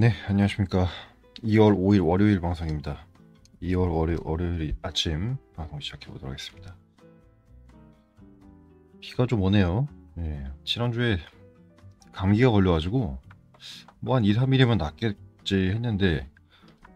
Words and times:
네, 0.00 0.14
안녕하십니까. 0.28 0.86
2월 1.42 1.76
5일 1.76 2.08
월요일 2.08 2.40
방송입니다. 2.40 3.06
2월 3.60 3.94
월요, 3.94 4.16
월요일 4.22 4.74
아침 4.80 5.36
방송 5.54 5.78
시작해 5.78 6.06
보도록 6.06 6.30
하겠습니다. 6.30 6.74
비가 9.02 9.26
좀 9.26 9.42
오네요. 9.42 9.88
예, 10.16 10.46
지난주에 10.64 11.18
감기가 12.12 12.50
걸려가지고 12.50 13.18
뭐 14.00 14.16
한 14.16 14.24
2, 14.24 14.32
3일이면 14.32 14.78
낫겠지 14.78 15.68
했는데 15.68 16.30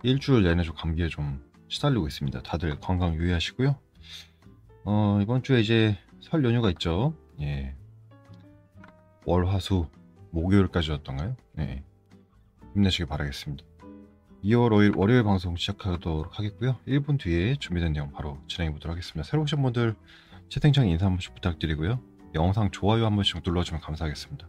일주일 0.03 0.45
내내 0.45 0.63
좀 0.63 0.75
감기에 0.75 1.09
좀 1.09 1.45
시달리고 1.69 2.07
있습니다. 2.07 2.43
다들 2.43 2.81
건강 2.81 3.17
유의하시고요. 3.17 3.77
어, 4.87 5.19
이번 5.21 5.43
주에 5.43 5.61
이제 5.61 5.99
설 6.23 6.43
연휴가 6.43 6.71
있죠. 6.71 7.15
예. 7.43 7.75
월, 9.27 9.47
화, 9.47 9.59
수, 9.59 9.89
목요일까지였던가요? 10.31 11.37
예. 11.59 11.85
힘내시길 12.75 13.07
바라겠습니다. 13.07 13.65
2월 14.45 14.71
5일 14.71 14.99
월요일 14.99 15.23
방송 15.23 15.57
시작하도록 15.57 16.39
하겠고요. 16.39 16.77
1분 16.87 17.19
뒤에 17.19 17.57
준비된 17.57 17.93
내용 17.93 18.11
바로 18.13 18.39
진행해 18.47 18.73
보도록 18.75 18.93
하겠습니다. 18.93 19.27
새로 19.29 19.45
오신 19.45 19.63
분들 19.63 19.95
채팅창 20.51 20.89
인사 20.89 21.07
한 21.07 21.13
번씩 21.13 21.35
부탁드리고요. 21.35 22.01
영상 22.35 22.71
좋아요 22.71 23.07
한 23.07 23.15
번씩 23.15 23.41
눌러주면 23.45 23.81
감사하겠습니다. 23.81 24.47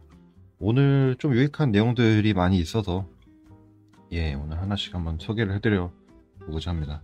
오늘 0.58 1.16
좀 1.18 1.34
유익한 1.34 1.70
내용들이 1.70 2.34
많이 2.34 2.58
있어서 2.58 3.08
예 4.12 4.34
오늘 4.34 4.60
하나씩 4.60 4.94
한번 4.94 5.18
소개를 5.18 5.54
해드려 5.54 5.92
보고자 6.40 6.70
합니다. 6.70 7.02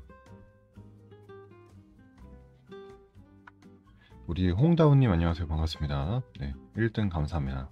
우리 4.27 4.51
홍다운님 4.51 5.11
안녕하세요 5.11 5.47
반갑습니다. 5.47 6.23
네 6.41 6.55
1등 6.77 7.11
감사합니다. 7.11 7.69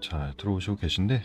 자 0.00 0.32
들어오시고 0.38 0.76
계신데 0.76 1.22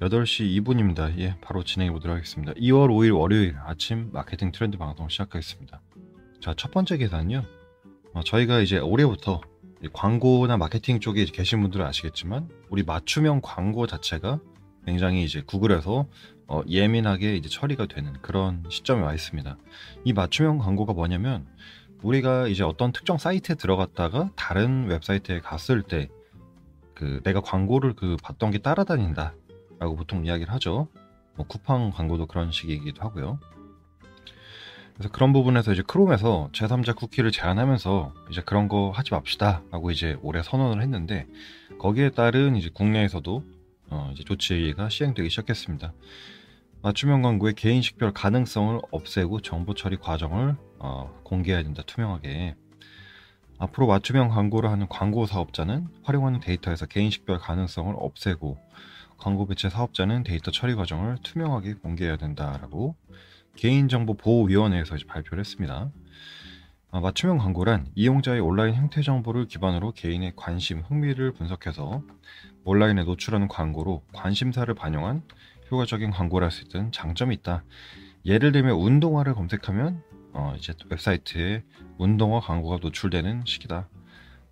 8시 0.00 0.62
2분입니다. 0.62 1.18
예, 1.18 1.36
바로 1.40 1.64
진행해 1.64 1.90
보도록 1.90 2.16
하겠습니다. 2.16 2.52
2월 2.52 2.88
5일 2.88 3.18
월요일 3.18 3.56
아침 3.64 4.10
마케팅 4.12 4.52
트렌드 4.52 4.76
방송 4.76 5.08
시작하겠습니다. 5.08 5.80
자, 6.40 6.54
첫 6.54 6.70
번째 6.70 6.98
계산은요. 6.98 7.42
어, 8.12 8.22
저희가 8.22 8.60
이제 8.60 8.78
올해부터 8.78 9.40
광고나 9.94 10.58
마케팅 10.58 11.00
쪽에 11.00 11.24
계신 11.24 11.62
분들은 11.62 11.84
아시겠지만 11.86 12.48
우리 12.68 12.82
맞춤형 12.82 13.40
광고 13.42 13.86
자체가 13.86 14.40
굉장히 14.84 15.24
이제 15.24 15.42
구글에서 15.42 16.06
어, 16.46 16.62
예민하게 16.68 17.36
이제 17.36 17.48
처리가 17.48 17.86
되는 17.86 18.12
그런 18.20 18.64
시점에 18.68 19.02
와 19.02 19.14
있습니다. 19.14 19.56
이 20.04 20.12
맞춤형 20.12 20.58
광고가 20.58 20.92
뭐냐면 20.92 21.46
우리가 22.02 22.48
이제 22.48 22.62
어떤 22.62 22.92
특정 22.92 23.18
사이트에 23.18 23.54
들어갔다가 23.54 24.30
다른 24.36 24.86
웹사이트에 24.86 25.40
갔을 25.40 25.82
때 25.82 26.08
그 26.96 27.20
내가 27.22 27.40
광고를 27.42 27.92
그 27.92 28.16
봤던 28.22 28.50
게 28.50 28.58
따라다닌다 28.58 29.34
라고 29.78 29.96
보통 29.96 30.24
이야기를 30.24 30.52
하죠. 30.54 30.88
뭐 31.36 31.46
쿠팡 31.46 31.90
광고도 31.90 32.26
그런 32.26 32.50
식이기도 32.50 33.02
하고요. 33.02 33.38
그래서 34.94 35.12
그런 35.12 35.34
부분에서 35.34 35.74
이제 35.74 35.82
크롬에서 35.86 36.48
제3자 36.52 36.96
쿠키를 36.96 37.30
제한하면서 37.30 38.14
이제 38.30 38.40
그런 38.40 38.66
거 38.66 38.90
하지 38.90 39.12
맙시다 39.12 39.62
라고 39.70 39.90
이제 39.90 40.16
올해 40.22 40.42
선언을 40.42 40.82
했는데 40.82 41.26
거기에 41.78 42.10
따른 42.10 42.56
이제 42.56 42.70
국내에서도 42.72 43.44
어 43.90 44.10
이제 44.14 44.24
조치가 44.24 44.88
시행되기 44.88 45.28
시작했습니다. 45.28 45.92
맞춤형 46.80 47.20
광고의 47.20 47.52
개인 47.54 47.82
식별 47.82 48.14
가능성을 48.14 48.80
없애고 48.90 49.42
정보 49.42 49.74
처리 49.74 49.98
과정을 49.98 50.56
어 50.78 51.20
공개해야 51.24 51.62
된다 51.62 51.82
투명하게. 51.86 52.54
앞으로 53.58 53.86
맞춤형 53.86 54.28
광고를 54.28 54.70
하는 54.70 54.86
광고 54.88 55.26
사업자는 55.26 55.88
활용하는 56.02 56.40
데이터에서 56.40 56.86
개인 56.86 57.10
식별 57.10 57.38
가능성을 57.38 57.94
없애고 57.98 58.58
광고 59.16 59.46
배치 59.46 59.70
사업자는 59.70 60.24
데이터 60.24 60.50
처리 60.50 60.74
과정을 60.74 61.16
투명하게 61.22 61.74
공개해야 61.74 62.16
된다라고 62.18 62.96
개인정보보호위원회에서 63.56 64.96
발표를 65.08 65.40
했습니다. 65.40 65.90
아, 66.90 67.00
맞춤형 67.00 67.38
광고란 67.38 67.86
이용자의 67.94 68.40
온라인 68.40 68.74
행태 68.74 69.02
정보를 69.02 69.46
기반으로 69.46 69.92
개인의 69.92 70.34
관심, 70.36 70.80
흥미를 70.80 71.32
분석해서 71.32 72.02
온라인에 72.64 73.04
노출하는 73.04 73.48
광고로 73.48 74.02
관심사를 74.12 74.72
반영한 74.74 75.22
효과적인 75.70 76.10
광고를 76.10 76.44
할 76.46 76.50
수 76.52 76.64
있는 76.64 76.92
장점이 76.92 77.34
있다. 77.36 77.64
예를 78.24 78.52
들면 78.52 78.76
운동화를 78.76 79.34
검색하면 79.34 80.02
어, 80.36 80.54
이제 80.56 80.74
웹사이트에 80.90 81.64
운동화 81.96 82.40
광고가 82.40 82.78
노출되는 82.82 83.44
시기다. 83.46 83.88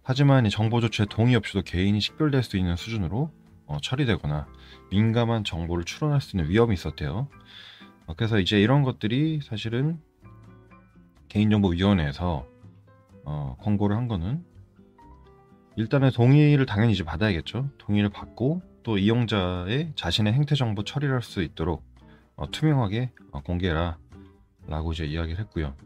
하지만 0.02 0.46
이 0.46 0.50
정보 0.50 0.80
조치에 0.80 1.06
동의 1.10 1.34
없이도 1.36 1.62
개인이 1.62 1.98
식별될 2.00 2.42
수 2.42 2.56
있는 2.56 2.74
수준으로 2.74 3.30
어, 3.66 3.78
처리되거나 3.82 4.46
민감한 4.90 5.44
정보를 5.44 5.84
추론할 5.84 6.22
수 6.22 6.36
있는 6.36 6.50
위험이 6.50 6.74
있었대요. 6.74 7.28
어, 8.06 8.14
그래서 8.16 8.38
이제 8.38 8.60
이런 8.60 8.82
것들이 8.82 9.40
사실은 9.42 10.00
개인정보위원회에서 11.28 12.46
어, 13.26 13.56
권고를 13.60 13.96
한 13.96 14.08
거는 14.08 14.42
일단은 15.76 16.10
동의를 16.12 16.64
당연히 16.64 16.92
이제 16.92 17.04
받아야겠죠. 17.04 17.68
동의를 17.78 18.08
받고 18.08 18.62
또 18.84 18.96
이용자의 18.96 19.92
자신의 19.96 20.32
행태 20.32 20.54
정보 20.54 20.82
처리를 20.82 21.14
할 21.14 21.22
수 21.22 21.42
있도록 21.42 21.84
어, 22.36 22.50
투명하게 22.50 23.10
어, 23.32 23.42
공개라 23.42 23.98
라고 24.66 24.92
이제 24.92 25.04
이야기를 25.04 25.38
했고요. 25.40 25.76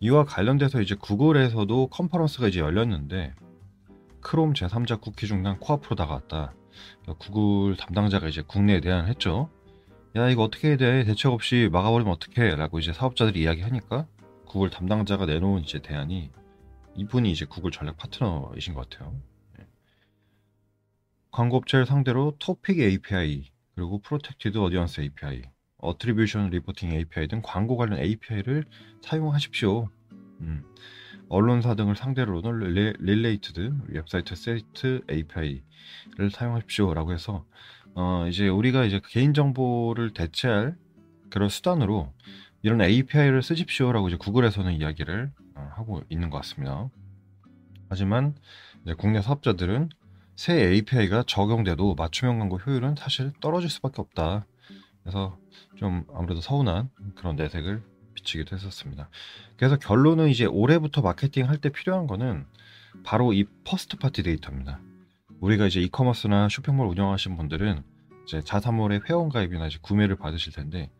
이와 0.00 0.24
관련돼서 0.24 0.80
이제 0.80 0.94
구글에서도 0.94 1.88
컨퍼런스가 1.88 2.48
이제 2.48 2.60
열렸는데 2.60 3.34
크롬 4.20 4.52
제3자 4.52 5.00
쿠키 5.00 5.26
중단 5.26 5.58
코앞으로 5.58 5.96
다가왔다. 5.96 6.54
구글 7.18 7.76
담당자가 7.76 8.28
이제 8.28 8.42
국내에 8.42 8.80
내한 8.80 9.08
했죠. 9.08 9.50
야 10.16 10.28
이거 10.30 10.42
어떻게 10.42 10.68
해야 10.68 10.76
돼? 10.76 11.04
대책 11.04 11.32
없이 11.32 11.68
막아버리면 11.72 12.12
어떡해? 12.14 12.56
라고 12.56 12.78
이제 12.78 12.92
사업자들이 12.92 13.42
이야기하니까 13.42 14.06
구글 14.46 14.70
담당자가 14.70 15.26
내놓은 15.26 15.62
이제 15.62 15.80
대안이 15.80 16.30
이분이 16.96 17.30
이제 17.30 17.44
구글 17.44 17.70
전략 17.70 17.96
파트너이신 17.96 18.74
것 18.74 18.88
같아요. 18.88 19.20
네. 19.58 19.66
광고업체를 21.30 21.86
상대로 21.86 22.34
Topic 22.38 22.80
API 22.80 23.50
그리고 23.74 24.00
Protected 24.00 24.58
Audience 24.58 25.02
API, 25.02 25.42
Attribution 25.78 26.50
Reporting 26.50 26.92
API 26.92 27.28
등 27.28 27.40
광고 27.42 27.76
관련 27.76 27.98
API를 27.98 28.64
사용하십시오. 29.02 29.88
음. 30.40 30.64
언론사 31.28 31.74
등을 31.74 31.94
상대로는 31.94 32.58
Rela, 32.58 32.94
Related 32.98 33.72
Website 33.88 34.34
Sets 34.34 35.02
API를 35.10 36.30
사용하십시오라고 36.32 37.12
해서 37.12 37.44
어 37.94 38.26
이제 38.28 38.48
우리가 38.48 38.84
이제 38.84 39.00
개인 39.06 39.34
정보를 39.34 40.14
대체할 40.14 40.76
그런 41.30 41.48
수단으로 41.48 42.12
이런 42.62 42.80
API를 42.80 43.42
쓰십시오라고 43.42 44.08
이제 44.08 44.16
구글에서는 44.16 44.72
이야기를 44.72 45.30
어, 45.54 45.70
하고 45.74 46.02
있는 46.08 46.30
것 46.30 46.38
같습니다. 46.38 46.88
하지만 47.88 48.34
국내 48.96 49.20
사업자들은 49.20 49.90
새 50.34 50.54
API가 50.54 51.24
적용돼도 51.26 51.94
맞춤형 51.94 52.38
광고 52.38 52.56
효율은 52.56 52.94
사실 52.96 53.32
떨어질 53.40 53.68
수밖에 53.68 54.00
없다. 54.00 54.46
그래서 55.02 55.38
좀 55.76 56.04
아무래도 56.14 56.40
서운한 56.40 56.90
그런 57.14 57.36
내색을 57.36 57.82
비치기도 58.14 58.56
했었습니다. 58.56 59.08
그래서 59.56 59.76
결론은 59.76 60.28
이제 60.28 60.44
올해부터 60.44 61.02
마케팅 61.02 61.48
할 61.48 61.58
때 61.58 61.70
필요한 61.70 62.06
거는 62.06 62.46
바로 63.04 63.32
이 63.32 63.44
first 63.64 63.96
party 63.96 64.22
데이터입니다. 64.22 64.80
우리가 65.40 65.66
이제 65.66 65.80
이커머스나 65.80 66.48
쇼핑몰 66.48 66.88
운영하시는 66.88 67.36
분들은 67.36 67.82
이제 68.26 68.40
자사몰의 68.42 69.02
회원 69.08 69.28
가입이나 69.28 69.68
이제 69.68 69.78
구매를 69.80 70.16
받으실 70.16 70.52
텐데 70.52 70.90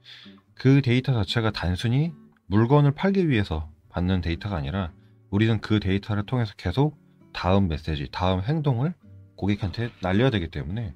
그 0.54 0.80
데이터 0.80 1.12
자체가 1.12 1.50
단순히 1.50 2.12
물건을 2.46 2.92
팔기 2.92 3.28
위해서 3.28 3.70
받는 3.90 4.20
데이터가 4.20 4.56
아니라 4.56 4.92
우리는 5.30 5.60
그 5.60 5.80
데이터를 5.80 6.24
통해서 6.24 6.54
계속 6.56 6.96
다음 7.32 7.68
메시지, 7.68 8.08
다음 8.10 8.40
행동을 8.42 8.94
고객한테 9.36 9.90
날려야 10.00 10.30
되기 10.30 10.48
때문에 10.48 10.94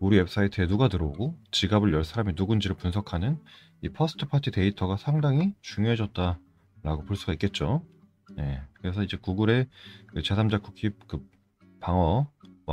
우리 0.00 0.16
웹사이트에 0.18 0.66
누가 0.66 0.88
들어오고 0.88 1.36
지갑을 1.50 1.92
열 1.92 2.04
사람이 2.04 2.34
누군지를 2.36 2.76
분석하는 2.76 3.38
이 3.82 3.88
first 3.88 4.26
party 4.26 4.50
데이터가 4.50 4.96
상당히 4.96 5.54
중요해졌다 5.60 6.38
라고 6.82 7.04
볼 7.04 7.16
수가 7.16 7.32
있겠죠. 7.34 7.84
네, 8.36 8.60
그래서 8.74 9.02
이제 9.02 9.16
구글의 9.16 9.66
그 10.06 10.20
제3자 10.20 10.62
쿠키 10.62 10.90
그 11.06 11.26
방어와 11.80 12.26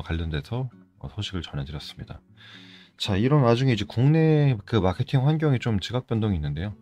관련돼서 0.04 0.69
소식을 1.16 1.42
전해드렸습니다. 1.42 2.22
자, 2.98 3.16
이런 3.18 3.44
와중에 3.44 3.74
이제 3.74 3.86
국내 3.88 4.57
그 4.66 4.75
마케팅 4.75 5.27
환경이 5.27 5.60
좀 5.60 5.80
지각 5.80 6.07
변동이 6.07 6.36
있는데요. 6.36 6.75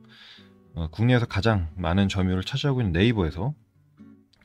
어, 0.76 0.88
국내에서 0.90 1.26
가장 1.26 1.70
많은 1.76 2.08
점유율을 2.08 2.44
차지하고 2.44 2.82
있는 2.82 2.94
네이버에서 2.94 3.54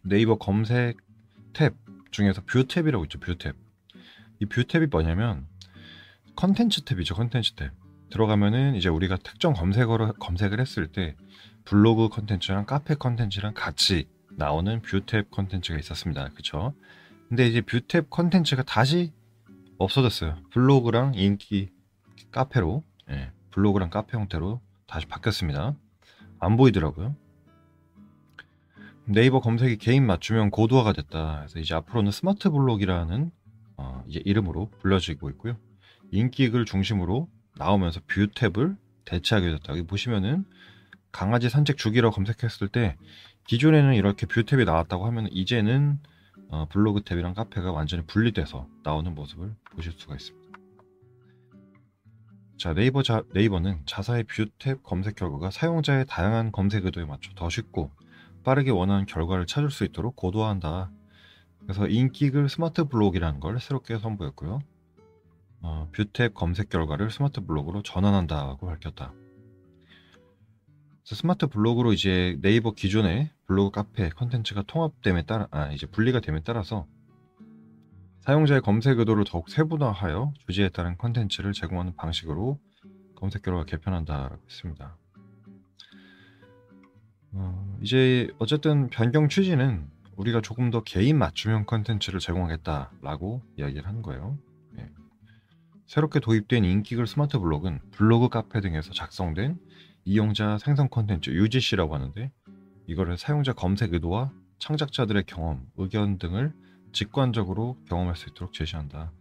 네이버 0.02 0.36
검색 0.36 0.96
탭 1.52 1.74
중에서 2.10 2.42
view 2.46 2.64
탭이라고 2.64 3.04
있죠. 3.04 3.18
view 3.20 3.36
탭. 3.36 3.54
이 4.40 4.46
view 4.46 4.62
탭이 4.62 4.90
뭐냐면 4.90 5.46
컨텐츠 6.38 6.84
탭이죠. 6.84 7.16
컨텐츠 7.16 7.56
탭. 7.56 7.72
들어가면은 8.10 8.76
이제 8.76 8.88
우리가 8.88 9.16
특정 9.16 9.54
검색어를 9.54 10.12
검색을 10.20 10.60
했을 10.60 10.86
때 10.86 11.16
블로그 11.64 12.08
컨텐츠랑 12.10 12.64
카페 12.64 12.94
컨텐츠랑 12.94 13.54
같이 13.54 14.08
나오는 14.36 14.80
view탭 14.82 15.30
컨텐츠가 15.32 15.76
있었습니다. 15.80 16.28
그쵸? 16.36 16.74
근데 17.28 17.44
이제 17.48 17.60
view탭 17.60 18.08
컨텐츠가 18.10 18.62
다시 18.62 19.12
없어졌어요. 19.78 20.36
블로그랑 20.52 21.14
인기 21.16 21.72
카페로, 22.30 22.84
예, 23.10 23.32
블로그랑 23.50 23.90
카페 23.90 24.16
형태로 24.16 24.60
다시 24.86 25.06
바뀌었습니다. 25.06 25.74
안 26.38 26.56
보이더라고요. 26.56 27.16
네이버 29.06 29.40
검색이 29.40 29.78
개인 29.78 30.06
맞춤형 30.06 30.50
고도화가 30.50 30.92
됐다. 30.92 31.38
그래서 31.38 31.58
이제 31.58 31.74
앞으로는 31.74 32.12
스마트 32.12 32.48
블록이라는 32.48 33.32
어, 33.78 34.04
이제 34.06 34.22
이름으로 34.24 34.70
불려지고 34.80 35.30
있고요. 35.30 35.56
인기글 36.10 36.64
중심으로 36.64 37.28
나오면서 37.56 38.00
view 38.06 38.26
탭을 38.28 38.76
대체하게 39.04 39.50
됐다. 39.50 39.72
여기 39.72 39.86
보시면은 39.86 40.44
강아지 41.12 41.48
산책 41.48 41.76
주기라고 41.76 42.14
검색했을 42.14 42.68
때 42.68 42.96
기존에는 43.46 43.94
이렇게 43.94 44.26
view 44.26 44.42
탭이 44.42 44.64
나왔다고 44.64 45.06
하면 45.06 45.28
이제는 45.30 45.98
어, 46.50 46.66
블로그 46.68 47.00
탭이랑 47.00 47.34
카페가 47.34 47.72
완전히 47.72 48.04
분리돼서 48.06 48.68
나오는 48.84 49.14
모습을 49.14 49.54
보실 49.72 49.92
수가 49.92 50.14
있습니다. 50.14 50.48
자 52.58 52.74
네이버 52.74 53.02
자, 53.02 53.22
네이버는 53.34 53.82
자사의 53.86 54.24
view 54.24 54.46
탭 54.58 54.82
검색 54.82 55.16
결과가 55.16 55.50
사용자의 55.50 56.06
다양한 56.08 56.50
검색 56.52 56.84
의도에 56.84 57.04
맞춰 57.04 57.32
더 57.34 57.48
쉽고 57.48 57.92
빠르게 58.44 58.70
원하는 58.70 59.06
결과를 59.06 59.46
찾을 59.46 59.70
수 59.70 59.84
있도록 59.84 60.16
고도화한다. 60.16 60.90
그래서 61.60 61.86
인기글 61.86 62.48
스마트 62.48 62.84
블록이라는 62.84 63.40
걸 63.40 63.60
새롭게 63.60 63.98
선보였고요. 63.98 64.60
어, 65.60 65.88
view탭 65.92 66.34
검색 66.34 66.68
결과를 66.68 67.10
스마트 67.10 67.44
블록으로 67.44 67.82
전환한다고 67.82 68.66
밝혔다. 68.66 69.12
스마트 71.04 71.46
블록으로 71.46 71.92
이제 71.92 72.36
네이버 72.42 72.72
기존의 72.72 73.30
블로그 73.46 73.70
카페 73.70 74.10
컨텐츠가 74.10 74.64
통합됨에 74.66 75.22
따라 75.22 75.48
아 75.50 75.72
이제 75.72 75.86
분리가 75.86 76.20
됨에 76.20 76.42
따라서 76.44 76.86
사용자의 78.20 78.60
검색 78.60 78.98
의도를 78.98 79.24
더욱 79.24 79.48
세분화하여 79.48 80.34
주제에 80.46 80.68
따른 80.68 80.98
컨텐츠를 80.98 81.52
제공하는 81.54 81.96
방식으로 81.96 82.60
검색 83.16 83.42
결과가 83.42 83.64
개편한다라고 83.64 84.36
했습니다. 84.44 84.98
어, 87.32 87.78
이제 87.82 88.30
어쨌든 88.38 88.88
변경 88.90 89.28
취지는 89.28 89.88
우리가 90.16 90.42
조금 90.42 90.70
더 90.70 90.82
개인 90.82 91.16
맞춤형 91.16 91.64
컨텐츠를 91.64 92.20
제공하겠다라고 92.20 93.42
이야기를 93.56 93.86
한 93.86 94.02
거예요. 94.02 94.36
예. 95.88 95.94
새롭게 95.94 96.20
도입된 96.20 96.64
인기글 96.64 97.06
스마트 97.06 97.38
블록은 97.38 97.80
블로그 97.92 98.28
카페 98.28 98.60
등에서 98.60 98.92
작성된 98.92 99.58
이용자 100.04 100.58
생성 100.58 100.88
컨텐츠 100.88 101.30
UGC라고 101.30 101.94
하는데 101.94 102.30
이거를 102.86 103.16
사용자 103.16 103.54
검색 103.54 103.94
의도와 103.94 104.30
창작자들의 104.58 105.24
경험, 105.26 105.66
의견 105.76 106.18
등을 106.18 106.52
직관적으로 106.92 107.78
경험할 107.88 108.16
수 108.16 108.28
있도록 108.28 108.52
제시한다. 108.52 109.12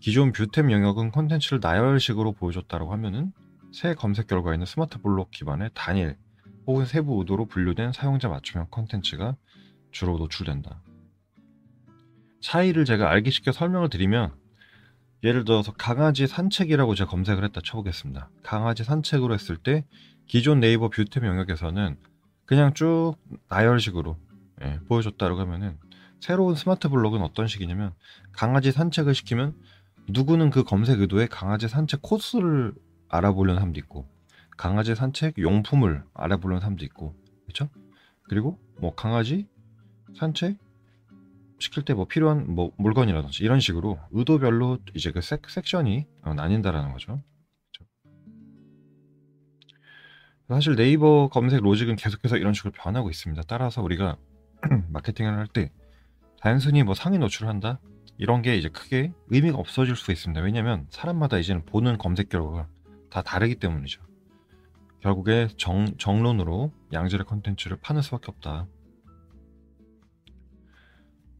기존 0.00 0.32
view탭 0.32 0.70
영역은 0.70 1.10
컨텐츠를 1.12 1.60
나열식으로 1.62 2.32
보여줬다고 2.32 2.90
하면은 2.92 3.32
새 3.70 3.94
검색 3.94 4.26
결과에는 4.26 4.64
스마트 4.66 5.00
블록 5.00 5.30
기반의 5.30 5.70
단일 5.74 6.16
혹은 6.66 6.86
세부 6.86 7.18
의도로 7.20 7.46
분류된 7.46 7.92
사용자 7.92 8.28
맞춤형 8.28 8.68
컨텐츠가 8.70 9.36
주로 9.90 10.16
노출된다. 10.18 10.82
차이를 12.40 12.84
제가 12.84 13.10
알기 13.10 13.30
쉽게 13.30 13.52
설명을 13.52 13.88
드리면 13.88 14.41
예를 15.22 15.44
들어서 15.44 15.72
강아지 15.72 16.26
산책이라고 16.26 16.94
제가 16.94 17.10
검색을 17.10 17.44
했다 17.44 17.60
쳐보겠습니다. 17.62 18.28
강아지 18.42 18.82
산책으로 18.84 19.34
했을 19.34 19.56
때 19.56 19.84
기존 20.26 20.60
네이버 20.60 20.88
view탭 20.88 21.24
영역에서는 21.24 21.96
그냥 22.44 22.74
쭉 22.74 23.14
나열식으로 23.48 24.16
예, 24.62 24.80
보여줬다고 24.88 25.38
하면은 25.40 25.78
새로운 26.20 26.54
스마트 26.54 26.88
블록은 26.88 27.22
어떤 27.22 27.46
식이냐면 27.46 27.92
강아지 28.32 28.72
산책을 28.72 29.14
시키면 29.14 29.54
누구는 30.08 30.50
그 30.50 30.64
검색 30.64 31.00
의도에 31.00 31.26
강아지 31.26 31.68
산책 31.68 32.02
코스를 32.02 32.74
알아보려는 33.08 33.60
사람도 33.60 33.78
있고 33.80 34.08
강아지 34.56 34.94
산책 34.94 35.38
용품을 35.38 36.04
알아보려는 36.14 36.60
사람도 36.60 36.84
있고 36.84 37.14
그렇죠? 37.44 37.68
그리고 38.24 38.58
뭐 38.80 38.94
강아지 38.94 39.48
산책 40.16 40.58
시킬 41.62 41.84
때 41.84 41.94
뭐 41.94 42.06
필요한 42.06 42.52
뭐 42.54 42.72
물건이라든지 42.76 43.44
이런 43.44 43.60
식으로 43.60 43.98
의도별로 44.10 44.78
이제 44.94 45.12
그 45.12 45.20
섹, 45.20 45.48
섹션이 45.48 46.06
어, 46.22 46.34
나뉜다라는 46.34 46.92
거죠. 46.92 47.22
그렇죠? 47.70 47.90
사실 50.48 50.74
네이버 50.76 51.28
검색 51.28 51.62
로직은 51.62 51.96
계속해서 51.96 52.36
이런 52.36 52.52
식으로 52.52 52.72
변하고 52.72 53.10
있습니다. 53.10 53.42
따라서 53.46 53.80
우리가 53.82 54.16
마케팅을 54.90 55.32
할 55.38 55.46
때 55.46 55.70
단순히 56.40 56.82
뭐 56.82 56.94
상위 56.94 57.18
노출을 57.18 57.48
한다 57.48 57.78
이런 58.18 58.42
게 58.42 58.56
이제 58.56 58.68
크게 58.68 59.12
의미가 59.28 59.56
없어질 59.56 59.94
수 59.94 60.10
있습니다. 60.10 60.40
왜냐하면 60.42 60.86
사람마다 60.90 61.38
이제는 61.38 61.64
보는 61.64 61.98
검색 61.98 62.28
결과가 62.28 62.66
다 63.08 63.22
다르기 63.22 63.54
때문이죠. 63.56 64.02
결국에 65.00 65.48
정, 65.56 65.86
정론으로 65.98 66.72
양질의 66.92 67.26
컨텐츠를 67.26 67.78
파는 67.80 68.02
수밖에 68.02 68.26
없다. 68.32 68.66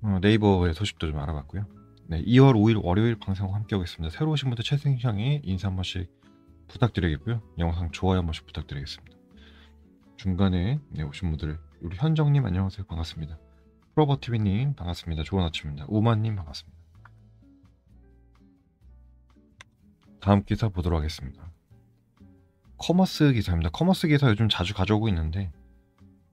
어, 0.02 0.18
네이버의 0.20 0.74
소식도 0.74 1.08
좀 1.10 1.18
알아봤고요. 1.20 1.64
네, 2.08 2.22
2월 2.24 2.54
5일 2.54 2.84
월요일 2.84 3.16
방송 3.16 3.54
함께 3.54 3.76
하겠습니다. 3.76 4.16
새로 4.16 4.32
오신 4.32 4.50
분들 4.50 4.64
채팅창에 4.64 5.40
인사 5.44 5.68
한 5.68 5.76
번씩 5.76 6.10
부탁드리겠고요. 6.66 7.40
영상 7.58 7.90
좋아요 7.92 8.18
한 8.18 8.26
번씩 8.26 8.46
부탁드리겠습니다. 8.46 9.16
중간에 10.16 10.80
네, 10.90 11.02
오신 11.02 11.30
분들 11.30 11.58
우리 11.80 11.96
현정님 11.96 12.44
안녕하세요 12.44 12.84
반갑습니다. 12.86 13.38
프로버티비님 13.94 14.74
반갑습니다. 14.74 15.22
좋은 15.22 15.44
아침입니다. 15.44 15.86
우만님 15.88 16.34
반갑습니다. 16.34 16.78
다음 20.20 20.42
기사 20.42 20.68
보도록 20.68 20.98
하겠습니다. 20.98 21.52
commerce 22.76 23.32
기사입니다. 23.34 23.70
commerce 23.70 24.08
기사 24.08 24.28
요즘 24.28 24.48
자주 24.48 24.74
가져오고 24.74 25.08
있는데 25.08 25.52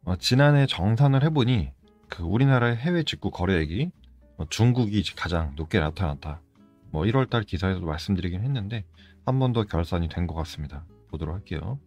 어, 0.05 0.15
지난해 0.15 0.65
정산을 0.65 1.23
해보니 1.23 1.71
그 2.09 2.23
우리나라의 2.23 2.75
해외 2.77 3.03
직구 3.03 3.31
거래액이 3.31 3.91
어, 4.37 4.45
중국이 4.49 5.03
가장 5.15 5.53
높게 5.55 5.79
나타났다. 5.79 6.41
뭐 6.91 7.03
1월달 7.03 7.45
기사에서도 7.45 7.85
말씀드리긴 7.85 8.41
했는데 8.41 8.83
한 9.25 9.37
번 9.39 9.53
더 9.53 9.63
결산이 9.63 10.09
된 10.09 10.25
것 10.27 10.33
같습니다. 10.35 10.85
보도록 11.09 11.35
할게요. 11.35 11.79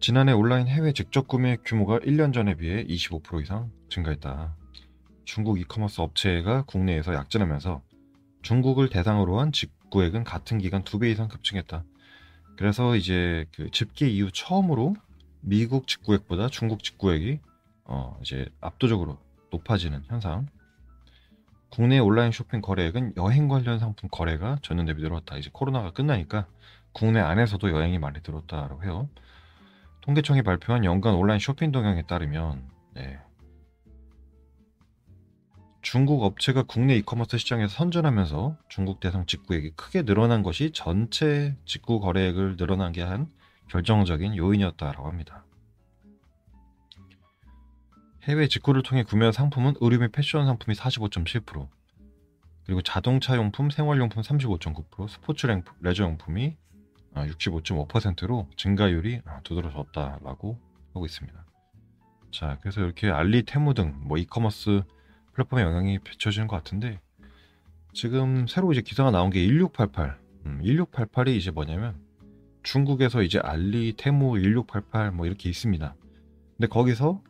지난해 0.00 0.32
온라인 0.32 0.66
해외 0.66 0.92
직접 0.92 1.26
구매 1.26 1.56
규모가 1.64 2.00
1년 2.00 2.34
전에 2.34 2.54
비해 2.56 2.84
25% 2.84 3.42
이상 3.42 3.70
증가했다. 3.88 4.54
중국 5.24 5.58
이커머스 5.58 6.02
업체가 6.02 6.64
국내에서 6.66 7.14
약진하면서 7.14 7.80
중국을 8.42 8.90
대상으로 8.90 9.40
한 9.40 9.52
직구액은 9.52 10.24
같은 10.24 10.58
기간 10.58 10.82
2배 10.84 11.10
이상 11.10 11.28
급증했다. 11.28 11.84
그래서 12.58 12.94
이제 12.96 13.46
그 13.54 13.70
집계 13.70 14.06
이후 14.08 14.30
처음으로 14.30 14.94
미국 15.40 15.88
직구액보다 15.88 16.48
중국 16.48 16.82
직구액이 16.82 17.40
어 17.84 18.16
이제 18.22 18.46
압도적으로 18.60 19.18
높아지는 19.50 20.02
현상. 20.06 20.46
국내 21.70 21.98
온라인 21.98 22.30
쇼핑 22.30 22.60
거래액은 22.60 23.14
여행 23.16 23.48
관련 23.48 23.78
상품 23.78 24.08
거래가 24.08 24.58
전년 24.62 24.86
대비 24.86 25.02
늘었다. 25.02 25.36
이제 25.36 25.50
코로나가 25.52 25.92
끝나니까 25.92 26.46
국내 26.92 27.20
안에서도 27.20 27.68
여행이 27.68 27.98
많이 27.98 28.20
늘었다라고 28.24 28.84
해요. 28.84 29.08
통계청이 30.02 30.42
발표한 30.42 30.84
연간 30.84 31.14
온라인 31.14 31.40
쇼핑 31.40 31.72
동향에 31.72 32.02
따르면 32.02 32.68
네. 32.92 33.18
중국 35.82 36.22
업체가 36.22 36.62
국내 36.62 36.96
이커머스 36.96 37.36
시장에서 37.38 37.74
선전하면서 37.74 38.56
중국 38.68 39.00
대상 39.00 39.26
직구액이 39.26 39.72
크게 39.76 40.02
늘어난 40.02 40.42
것이 40.42 40.70
전체 40.72 41.56
직구 41.66 42.00
거래액을 42.00 42.56
늘어나게 42.56 43.02
한 43.02 43.30
결정적인 43.68 44.36
요인이었다라고 44.36 45.06
합니다. 45.08 45.44
해외 48.24 48.48
직구를 48.48 48.82
통해 48.82 49.02
구매한 49.02 49.32
상품은 49.32 49.74
의류 49.80 49.98
및 49.98 50.10
패션 50.12 50.46
상품이 50.46 50.74
45.7%, 50.76 51.68
그리고 52.64 52.80
자동차 52.80 53.36
용품, 53.36 53.70
생활용품 53.70 54.22
35.9%, 54.22 55.08
스포츠 55.08 55.46
레저 55.80 56.04
용품이 56.04 56.56
65.5%로 57.14 58.48
증가율이 58.56 59.20
두드러졌다라고 59.44 60.58
하고 60.94 61.06
있습니다. 61.06 61.44
자, 62.32 62.58
그래서 62.62 62.80
이렇게 62.80 63.10
알리, 63.10 63.44
테무 63.44 63.74
등 63.74 63.94
뭐 64.00 64.16
이커머스 64.18 64.82
플랫폼에 65.32 65.62
영향이 65.62 65.98
비춰지는 65.98 66.46
것 66.48 66.56
같은데 66.56 67.00
지금 67.92 68.46
새로 68.46 68.72
이제 68.72 68.80
기사가 68.80 69.10
나온 69.10 69.30
게 69.30 69.40
1688. 69.46 70.18
음, 70.46 70.60
1688이 70.64 71.36
이제 71.36 71.50
뭐냐면 71.50 71.96
중국에서 72.62 73.22
이제 73.22 73.38
알리, 73.38 73.94
테무 73.96 74.40
1688 74.40 75.12
뭐 75.12 75.26
이렇게 75.26 75.48
있습니다. 75.48 75.94
근데 76.56 76.66
거기서 76.66 77.22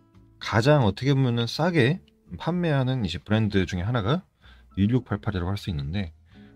가장 0.44 0.84
어떻게 0.84 1.14
보면은 1.14 1.46
싸게 1.46 2.00
판매하는 2.38 3.06
이제 3.06 3.18
브랜드 3.18 3.64
중에 3.64 3.80
하나가 3.80 4.22
1688이라고 4.76 5.46
할 5.46 5.56
수 5.56 5.70
있는데 5.70 6.12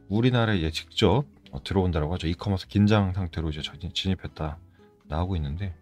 우리나라에 0.09 0.71
직접 0.71 1.25
들어온다라고 1.65 2.13
하죠. 2.15 2.27
이커머스 2.29 2.69
긴장 2.69 3.15
상태로 3.15 3.49
이제 3.49 3.63
진입했다 3.95 4.59
나오고 5.07 5.37
있는데 5.37 5.75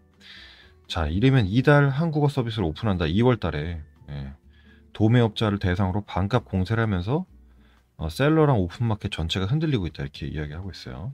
자, 0.86 1.08
이르면 1.08 1.46
이달 1.46 1.88
한국어 1.88 2.28
서비스를 2.28 2.64
오픈한다. 2.64 3.06
2월 3.06 3.40
달에. 3.40 3.82
예. 4.08 4.32
도매업자를 4.92 5.58
대상으로 5.58 6.04
반값 6.04 6.44
공세를 6.44 6.80
하면서 6.80 7.26
어, 7.96 8.08
셀러랑 8.08 8.56
오픈마켓 8.60 9.10
전체가 9.10 9.46
흔들리고 9.46 9.88
있다. 9.88 10.04
이렇게 10.04 10.28
이야기하고 10.28 10.70
있어요. 10.70 11.12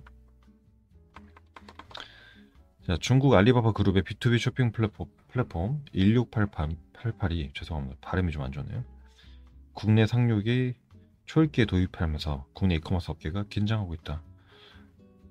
자, 2.86 2.96
중국 3.00 3.34
알리바바 3.34 3.72
그룹의 3.72 4.02
B2B 4.02 4.38
쇼핑 4.38 4.72
플랫폼, 4.72 5.06
플랫폼 5.28 5.84
1688이 5.94 7.54
죄송합니다. 7.54 7.98
발음이 8.00 8.32
좀 8.32 8.42
안 8.42 8.50
좋네요. 8.50 8.84
국내 9.72 10.04
상륙이 10.06 10.74
초읽기에 11.26 11.66
도입하면서 11.66 12.46
국내 12.52 12.74
이커머스 12.74 13.10
업계가 13.12 13.44
긴장하고 13.48 13.94
있다. 13.94 14.22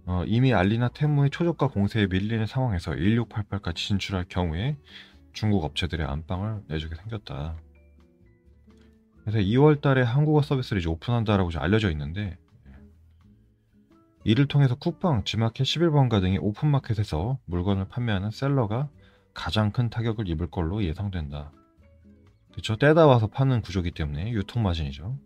어, 0.06 0.24
이미 0.26 0.54
알리나 0.54 0.90
테무의 0.90 1.30
초저가 1.30 1.68
공세에 1.68 2.08
밀리는 2.08 2.46
상황에서 2.46 2.92
1688까지 2.94 3.76
진출할 3.76 4.26
경우에 4.30 4.78
중국 5.34 5.64
업체들의 5.66 6.08
안방을 6.08 6.64
내주게 6.68 6.96
생겼다. 6.96 7.58
그래서 9.22 9.38
2월 9.40 9.82
달에 9.82 10.02
한국어 10.02 10.42
서비스를 10.42 10.80
이제 10.80 10.90
오픈한다라고 10.90 11.52
알려져 11.58 11.92
있는데 11.92 12.38
이를 14.24 14.48
통해서 14.48 14.76
쿠팡, 14.76 15.24
지마켓 15.24 15.66
11번가 15.66 16.22
등이 16.22 16.38
오픈마켓에서 16.38 17.40
물건을 17.46 17.88
판매하는 17.88 18.30
셀러가 18.30 18.90
가장 19.34 19.72
큰 19.72 19.90
타격을 19.90 20.28
입을 20.28 20.52
걸로 20.52 20.84
예상된다. 20.84 21.52
그렇죠. 22.52 22.76
떼다 22.76 23.08
와서 23.08 23.28
파는 23.28 23.62
구조기 23.62 23.92
때문에 23.92 24.32
유통마진이죠. 24.32 25.18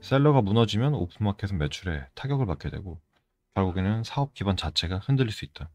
셀러가 0.00 0.42
무너지면 0.42 0.94
오픈마켓은 0.94 1.58
매출에 1.58 2.06
타격을 2.14 2.46
받게 2.46 2.70
되고 2.70 3.00
결국에는 3.54 4.04
사업 4.04 4.34
기반 4.34 4.56
자체가 4.56 4.98
흔들릴 4.98 5.32
수 5.32 5.44
있다. 5.44 5.70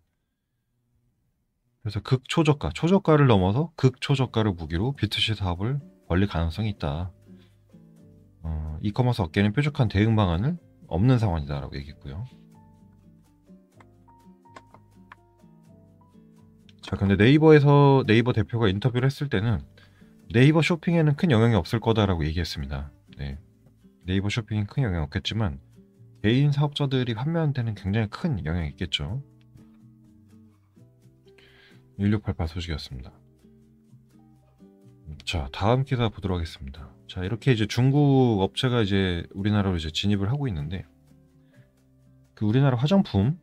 그래서 1.82 2.00
극초저가, 2.00 2.70
초저가를 2.70 3.28
넘어서 3.28 3.74
극초저가를 3.76 4.54
무기로 4.54 4.96
B2C 4.98 5.36
사업을 5.36 5.82
벌릴 6.08 6.30
가능성이 6.30 6.70
있다. 6.70 7.12
어, 8.44 8.78
이커머스 8.82 9.22
업계는 9.22 9.52
뾰족한 9.52 9.90
대응 9.90 10.16
방안을 10.16 10.58
없는 10.94 11.18
상황이다라고 11.18 11.76
얘기했고요. 11.78 12.26
자, 16.82 16.96
근데 16.96 17.16
네이버에서 17.16 18.04
네이버 18.06 18.34
대표가 18.34 18.68
인터뷰를 18.68 19.06
했을 19.06 19.30
때는 19.30 19.62
네이버 20.32 20.62
쇼핑에는 20.62 21.16
큰 21.16 21.32
영향이 21.32 21.56
없을 21.56 21.80
거다라고 21.80 22.26
얘기했습니다. 22.26 22.92
네. 23.18 23.40
네이버 24.06 24.30
쇼핑이 24.30 24.66
큰 24.66 24.84
영향 24.84 25.04
없겠지만 25.04 25.60
개인 26.22 26.52
사업자들이 26.52 27.14
판매하는 27.16 27.54
데는 27.54 27.76
굉장히 27.76 28.08
큰 28.10 28.46
영향이 28.46 28.70
있겠죠. 28.70 29.24
1688 31.98 32.48
소식이었습니다. 32.48 33.12
자, 35.26 35.50
다음 35.52 35.84
기사 35.84 36.10
보도록 36.10 36.38
하겠습니다. 36.38 36.94
자, 37.14 37.24
이렇게 37.24 37.52
이제 37.52 37.68
중국 37.68 38.42
업체가 38.42 38.82
이제 38.82 39.24
우리나라로 39.36 39.76
이제 39.76 39.92
진입을 39.92 40.32
하고 40.32 40.48
있는데 40.48 40.84
그 42.34 42.44
우리나라 42.44 42.76
화장품 42.76 43.38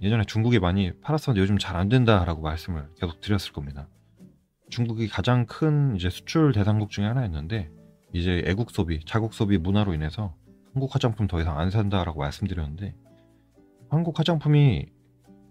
예전에 0.00 0.24
중국에 0.24 0.58
많이 0.58 0.90
팔았었는데 1.02 1.38
요즘 1.38 1.58
잘 1.58 1.76
안 1.76 1.90
된다라고 1.90 2.40
말씀을 2.40 2.88
계속 2.98 3.20
드렸을 3.20 3.52
겁니다. 3.52 3.88
중국이 4.70 5.08
가장 5.08 5.44
큰 5.44 5.96
이제 5.96 6.08
수출 6.08 6.52
대상국 6.52 6.90
중에 6.90 7.04
하나였는데 7.04 7.70
이제 8.14 8.42
애국 8.46 8.70
소비, 8.70 9.04
자국 9.04 9.34
소비 9.34 9.58
문화로 9.58 9.92
인해서 9.92 10.34
한국 10.72 10.94
화장품 10.94 11.26
더 11.26 11.42
이상 11.42 11.58
안 11.58 11.70
산다라고 11.70 12.20
말씀드렸는데 12.20 12.94
한국 13.90 14.18
화장품이 14.18 14.86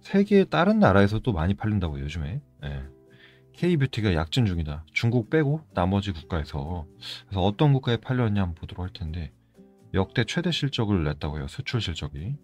세계 0.02 0.46
다른 0.46 0.80
나라에서도 0.80 1.32
많이 1.32 1.54
팔린다고 1.54 2.00
요즘에 2.00 2.42
네. 2.64 2.84
K뷰티가 3.54 4.14
약진 4.16 4.46
중이다. 4.46 4.86
중국 4.94 5.30
빼고 5.30 5.62
나머지 5.74 6.12
국가에서 6.12 6.86
그래서 7.28 7.42
어떤 7.42 7.74
국가에 7.74 7.98
팔렸냐 7.98 8.42
한번 8.42 8.56
보도록 8.56 8.84
할 8.84 8.92
텐데 8.92 9.32
역대 9.94 10.24
최대 10.26 10.52
실적을 10.52 11.04
냈다고 11.04 11.38
해요. 11.38 11.48
수출 11.48 11.80
실적이. 11.80 12.36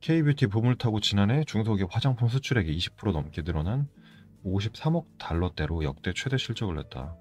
K뷰티 0.00 0.48
붐을 0.48 0.76
타고 0.76 1.00
지난해 1.00 1.44
중소기업 1.44 1.94
화장품 1.94 2.28
수출액이 2.28 2.76
20% 2.76 3.12
넘게 3.12 3.42
늘어난 3.42 3.88
53억 4.44 5.18
달러대로 5.18 5.84
역대 5.84 6.12
최대 6.14 6.36
실적을 6.36 6.76
냈다. 6.76 7.16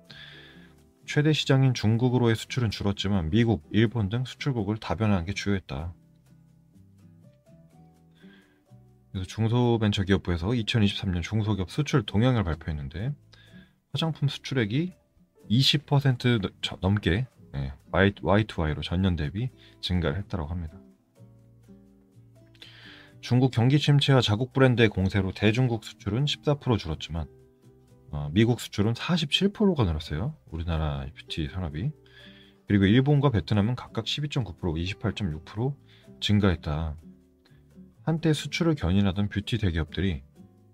최대 1.05 1.34
시장인 1.34 1.74
중국으로의 1.74 2.36
수출은 2.36 2.72
줄었지만 2.72 3.29
미국, 3.29 3.67
일본 3.72 4.10
등 4.10 4.25
수출국을 4.25 4.77
다변화한 4.77 5.25
게 5.25 5.34
주요했다. 5.34 5.94
그래서 9.15 9.27
중소벤처기업부에서 9.29 10.48
2023년 10.48 11.24
중소기업 11.24 11.72
수출 11.72 12.03
동향을 12.05 12.43
발표했는데 12.43 13.13
화장품 13.93 14.27
수출액이 14.27 14.93
20% 15.50 16.81
넘게 16.81 17.25
네, 17.53 17.74
Y2Y로 17.93 18.84
전년 18.84 19.15
대비 19.15 19.51
증가를 19.79 20.17
했다고 20.17 20.48
합니다. 20.48 20.77
중국 23.22 23.51
경기 23.51 23.79
침체와 23.79 24.19
자국 24.19 24.51
브랜드의 24.51 24.89
공세로 24.89 25.31
대중국 25.31 25.86
수출은 25.86 26.25
14% 26.25 26.77
줄었지만 26.77 27.29
어, 28.12 28.29
미국 28.34 28.60
수출은 28.60 28.95
47%가 28.95 29.86
늘었어요. 29.86 30.36
우리나라 30.51 31.05
뷰티 31.15 31.48
산업이. 31.53 31.89
그리고 32.67 32.84
일본과 32.84 33.29
베트남은 33.29 33.75
각각 33.75 34.03
12.9%, 34.03 34.57
28.6% 34.60 35.74
증가했다. 36.19 36.98
한때 38.05 38.33
수출을 38.33 38.75
견인하던 38.75 39.29
뷰티 39.29 39.57
대기업들이 39.57 40.21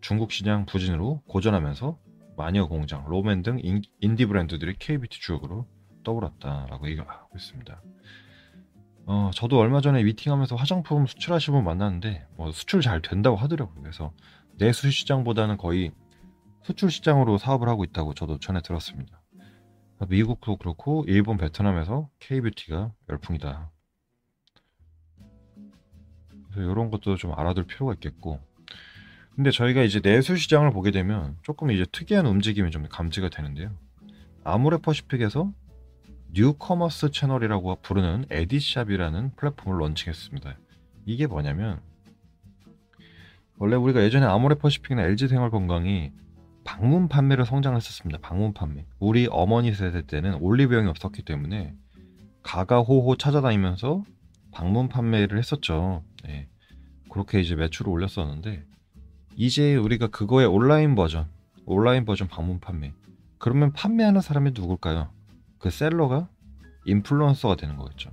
중국 0.01 0.33
시장 0.33 0.65
부진으로 0.65 1.21
고전하면서 1.29 1.97
마녀 2.35 2.67
공장, 2.67 3.05
롬앤 3.07 3.41
등 3.41 3.57
인디 4.01 4.25
브랜드들이 4.25 4.75
K뷰티 4.77 5.21
주역으로 5.21 5.65
떠올랐다라고 6.03 6.89
얘기하고 6.89 7.37
있습니다. 7.37 7.81
어, 9.05 9.31
저도 9.33 9.59
얼마 9.59 9.79
전에 9.79 10.03
미팅하면서 10.03 10.57
화장품 10.57 11.05
수출하시는 11.05 11.57
분 11.57 11.63
만났는데 11.63 12.27
뭐 12.35 12.51
수출 12.51 12.81
잘 12.81 13.01
된다고 13.01 13.37
하더라고요. 13.37 13.81
그래서 13.81 14.11
내수 14.57 14.91
시장보다는 14.91 15.55
거의 15.55 15.91
수출 16.63 16.91
시장으로 16.91 17.37
사업을 17.37 17.69
하고 17.69 17.85
있다고 17.85 18.13
저도 18.13 18.39
전에 18.39 18.61
들었습니다. 18.61 19.21
미국도 20.09 20.57
그렇고 20.57 21.05
일본, 21.07 21.37
베트남에서 21.37 22.09
K뷰티가 22.19 22.91
열풍이다. 23.09 23.71
그래서 26.51 26.71
이런 26.71 26.89
것도 26.91 27.15
좀 27.17 27.33
알아둘 27.37 27.65
필요가 27.65 27.93
있겠고. 27.93 28.39
근데 29.35 29.49
저희가 29.49 29.81
이제 29.83 30.01
내수 30.01 30.35
시장을 30.35 30.71
보게 30.71 30.91
되면 30.91 31.37
조금 31.41 31.71
이제 31.71 31.85
특이한 31.91 32.25
움직임이 32.25 32.69
좀 32.69 32.87
감지가 32.89 33.29
되는데요. 33.29 33.71
아모레퍼시픽에서 34.43 35.51
new 36.33 36.54
commerce 36.54 37.11
채널이라고 37.11 37.77
부르는 37.81 38.25
에디샵이라는 38.29 39.35
플랫폼을 39.35 39.79
런칭했습니다. 39.81 40.57
이게 41.05 41.27
뭐냐면 41.27 41.79
원래 43.57 43.75
우리가 43.75 44.03
예전에 44.03 44.25
아모레퍼시픽이나 44.25 45.03
LG생활건강이 45.03 46.11
방문 46.63 47.07
판매를 47.07 47.45
성장했었습니다. 47.45 48.19
방문 48.21 48.53
판매. 48.53 48.85
우리 48.99 49.27
어머니 49.29 49.73
세대 49.73 50.05
때는 50.05 50.35
올리브영이 50.35 50.87
없었기 50.89 51.23
때문에 51.23 51.73
가가호호 52.43 53.17
찾아다니면서 53.17 54.03
방문 54.51 54.89
판매를 54.89 55.37
했었죠. 55.37 56.03
네. 56.23 56.47
그렇게 57.09 57.41
이제 57.41 57.55
매출을 57.55 57.91
올렸었는데 57.91 58.63
이제 59.35 59.75
우리가 59.75 60.07
그거의 60.07 60.47
온라인 60.47 60.95
버전, 60.95 61.27
온라인 61.65 62.05
버전 62.05 62.27
방문 62.27 62.59
판매. 62.59 62.93
그러면 63.37 63.73
판매하는 63.73 64.21
사람이 64.21 64.51
누굴까요? 64.53 65.09
그 65.57 65.69
셀러가 65.69 66.29
인플루언서가 66.85 67.55
되는 67.55 67.75
거겠죠. 67.77 68.11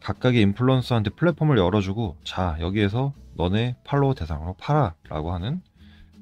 각각의 0.00 0.40
인플루언서한테 0.42 1.10
플랫폼을 1.10 1.58
열어주고 1.58 2.18
자 2.24 2.56
여기에서 2.60 3.14
너네 3.34 3.76
팔로워 3.84 4.14
대상으로 4.14 4.54
팔아라고 4.54 5.32
하는 5.32 5.62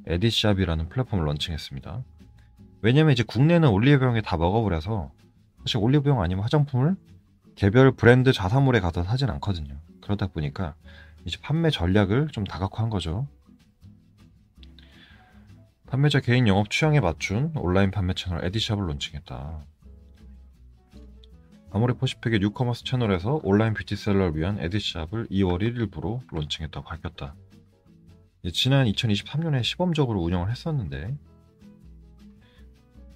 에디샵이라는 0.06 0.88
플랫폼을 0.88 1.24
런칭했습니다. 1.26 2.02
왜냐면 2.82 3.12
이제 3.12 3.22
국내는 3.22 3.68
올리브영이 3.68 4.22
다 4.22 4.36
먹어버려서 4.36 5.12
사실 5.60 5.78
올리브영 5.78 6.20
아니면 6.20 6.44
화장품을 6.44 6.96
개별 7.60 7.92
브랜드 7.92 8.32
자사몰에 8.32 8.80
가서 8.80 9.04
사진 9.04 9.28
않거든요. 9.28 9.78
그러다 10.00 10.28
보니까 10.28 10.74
이제 11.26 11.36
판매 11.42 11.68
전략을 11.68 12.28
좀 12.28 12.42
다각화한 12.42 12.88
거죠. 12.88 13.28
판매자 15.86 16.20
개인 16.20 16.48
영업 16.48 16.70
취향에 16.70 17.00
맞춘 17.00 17.52
온라인 17.54 17.90
판매 17.90 18.14
채널 18.14 18.46
에디샵을 18.46 18.88
론칭했다. 18.88 19.66
아모레퍼시픽의 21.72 22.38
new 22.38 22.51
commerce 22.51 22.84
채널에서 22.84 23.40
온라인 23.42 23.74
beauty 23.74 23.98
seller를 23.98 24.36
위한 24.36 24.58
에디샵을 24.58 25.28
2월 25.28 25.60
1일부로 25.60 26.22
론칭했다고 26.32 26.86
밝혔다. 26.86 27.34
지난 28.54 28.86
2023년에 28.86 29.62
시범적으로 29.62 30.22
운영을 30.22 30.50
했었는데 30.50 31.14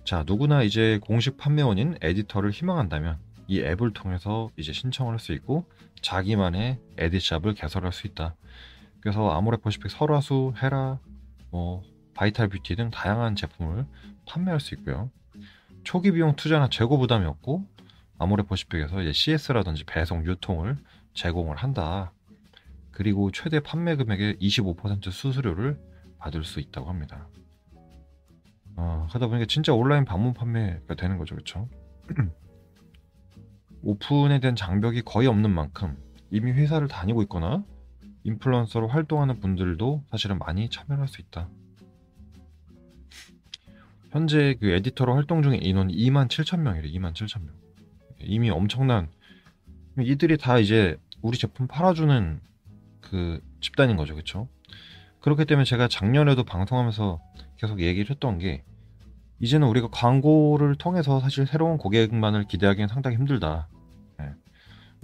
자 0.04 0.22
누구나 0.26 0.62
이제 0.62 1.00
공식 1.02 1.38
판매원인 1.38 1.96
에디터를 2.02 2.50
희망한다면 2.50 3.18
이 3.46 3.60
앱을 3.60 3.92
통해서 3.92 4.50
이제 4.56 4.72
신청을 4.72 5.12
할 5.12 5.18
수 5.18 5.32
있고 5.32 5.64
자기만의 6.02 6.78
에디샵을 6.98 7.54
개설할 7.54 7.92
수 7.92 8.06
있다. 8.06 8.34
그래서 9.00 9.30
아모레퍼시픽 9.30 9.90
설화수, 9.90 10.54
헤라, 10.62 10.98
뭐 11.50 11.82
바이탈 12.14 12.48
뷰티 12.48 12.76
등 12.76 12.90
다양한 12.90 13.36
제품을 13.36 13.86
판매할 14.26 14.60
수 14.60 14.74
있고요. 14.74 15.10
초기 15.82 16.12
비용 16.12 16.36
투자나 16.36 16.68
재고 16.68 16.98
부담이 16.98 17.26
없고 17.26 17.66
아모레퍼시픽에서 18.18 19.02
이제 19.02 19.12
CS라든지 19.12 19.84
배송, 19.84 20.24
유통을 20.24 20.78
제공을 21.14 21.56
한다. 21.56 22.12
그리고 22.90 23.30
최대 23.30 23.60
판매 23.60 23.96
금액의 23.96 24.36
25% 24.36 25.10
수수료를 25.10 25.78
받을 26.18 26.44
수 26.44 26.60
있다고 26.60 26.88
합니다. 26.88 27.28
어, 28.76 29.06
하다 29.10 29.26
보니까 29.28 29.46
진짜 29.46 29.72
온라인 29.72 30.04
방문 30.04 30.32
판매가 30.34 30.94
되는 30.94 31.18
거죠, 31.18 31.34
그렇죠? 31.34 31.68
오픈에 33.84 34.40
대한 34.40 34.56
장벽이 34.56 35.02
거의 35.02 35.28
없는 35.28 35.50
만큼 35.50 35.96
이미 36.30 36.52
회사를 36.52 36.88
다니고 36.88 37.22
있거나 37.22 37.64
인플루언서로 38.24 38.88
활동하는 38.88 39.40
분들도 39.40 40.04
사실은 40.10 40.38
많이 40.38 40.70
참여할 40.70 41.06
수 41.08 41.20
있다. 41.20 41.48
현재 44.10 44.56
그 44.60 44.70
에디터로 44.70 45.14
활동 45.14 45.42
중인 45.42 45.62
인원이 45.62 45.94
2만 45.94 46.28
7천 46.28 46.60
명이래. 46.60 46.88
2만 46.88 47.12
7천 47.12 47.44
명. 47.44 47.54
이미 48.20 48.48
엄청난 48.48 49.08
이들이 49.98 50.38
다 50.38 50.58
이제 50.58 50.96
우리 51.20 51.36
제품 51.36 51.66
팔아주는 51.66 52.40
그 53.00 53.40
집단인 53.60 53.96
거죠, 53.96 54.14
그렇죠? 54.14 54.48
그렇기 55.20 55.44
때문에 55.44 55.64
제가 55.64 55.88
작년에도 55.88 56.44
방송하면서 56.44 57.20
계속 57.56 57.80
얘기를 57.80 58.10
했던 58.10 58.38
게 58.38 58.64
이제는 59.40 59.66
우리가 59.68 59.88
광고를 59.88 60.76
통해서 60.76 61.20
사실 61.20 61.46
새로운 61.46 61.76
고객만을 61.76 62.44
기대하기는 62.44 62.88
상당히 62.88 63.16
힘들다. 63.16 63.68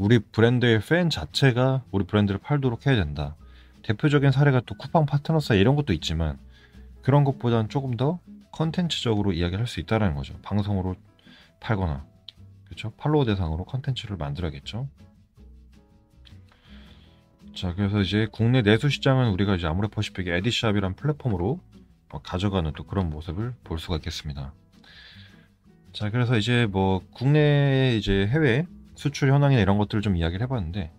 예. 0.00 0.04
우리 0.04 0.18
브랜드의 0.18 0.80
팬 0.80 1.10
자체가 1.10 1.84
우리 1.90 2.04
브랜드를 2.04 2.40
팔도록 2.40 2.86
해야 2.86 2.96
된다. 2.96 3.36
대표적인 3.82 4.30
사례가 4.32 4.62
또 4.66 4.74
쿠팡 4.74 5.06
파트너사 5.06 5.54
이런 5.54 5.76
것도 5.76 5.92
있지만 5.92 6.38
그런 7.02 7.24
것보다는 7.24 7.68
조금 7.68 7.96
더 7.96 8.20
컨텐츠적으로 8.52 9.32
이야기를 9.32 9.60
할 9.60 9.66
수 9.66 9.80
있다는 9.80 10.14
거죠. 10.14 10.38
방송으로 10.42 10.96
팔거나 11.60 12.04
그렇죠? 12.64 12.90
팔로워 12.96 13.24
대상으로 13.24 13.64
컨텐츠를 13.64 14.16
만들어야겠죠. 14.16 14.88
자, 17.54 17.74
그래서 17.74 18.00
이제 18.00 18.28
국내 18.30 18.62
내수 18.62 18.88
시장은 18.88 19.30
우리가 19.32 19.56
이제 19.56 19.66
아모레퍼시픽의 19.66 20.38
에디샵이란 20.38 20.94
플랫폼으로 20.94 21.60
어, 22.10 22.22
가져가는 22.22 22.72
또 22.76 22.84
그런 22.84 23.10
모습을 23.10 23.54
볼 23.64 23.78
수가 23.78 23.96
있겠습니다. 23.96 24.52
자, 25.92 26.10
그래서 26.10 26.36
이제 26.36 26.66
뭐 26.66 27.02
국내 27.12 27.96
이제 27.98 28.26
해외 28.26 28.66
수출 29.00 29.32
현황이나 29.32 29.62
이런 29.62 29.78
것들을 29.78 30.02
좀 30.02 30.14
이야기를 30.14 30.42
해봤는데 30.42 30.92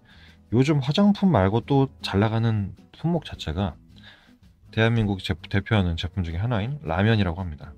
요즘 0.54 0.80
화장품 0.80 1.32
말고 1.32 1.62
또 1.62 1.88
잘 2.02 2.20
나가는 2.20 2.76
품목 2.94 3.26
자체가 3.26 3.76
대한민국 4.72 5.20
대표하는 5.50 5.98
제품 5.98 6.24
중에 6.24 6.38
하나인 6.38 6.80
라면이라고 6.82 7.40
합니다. 7.40 7.74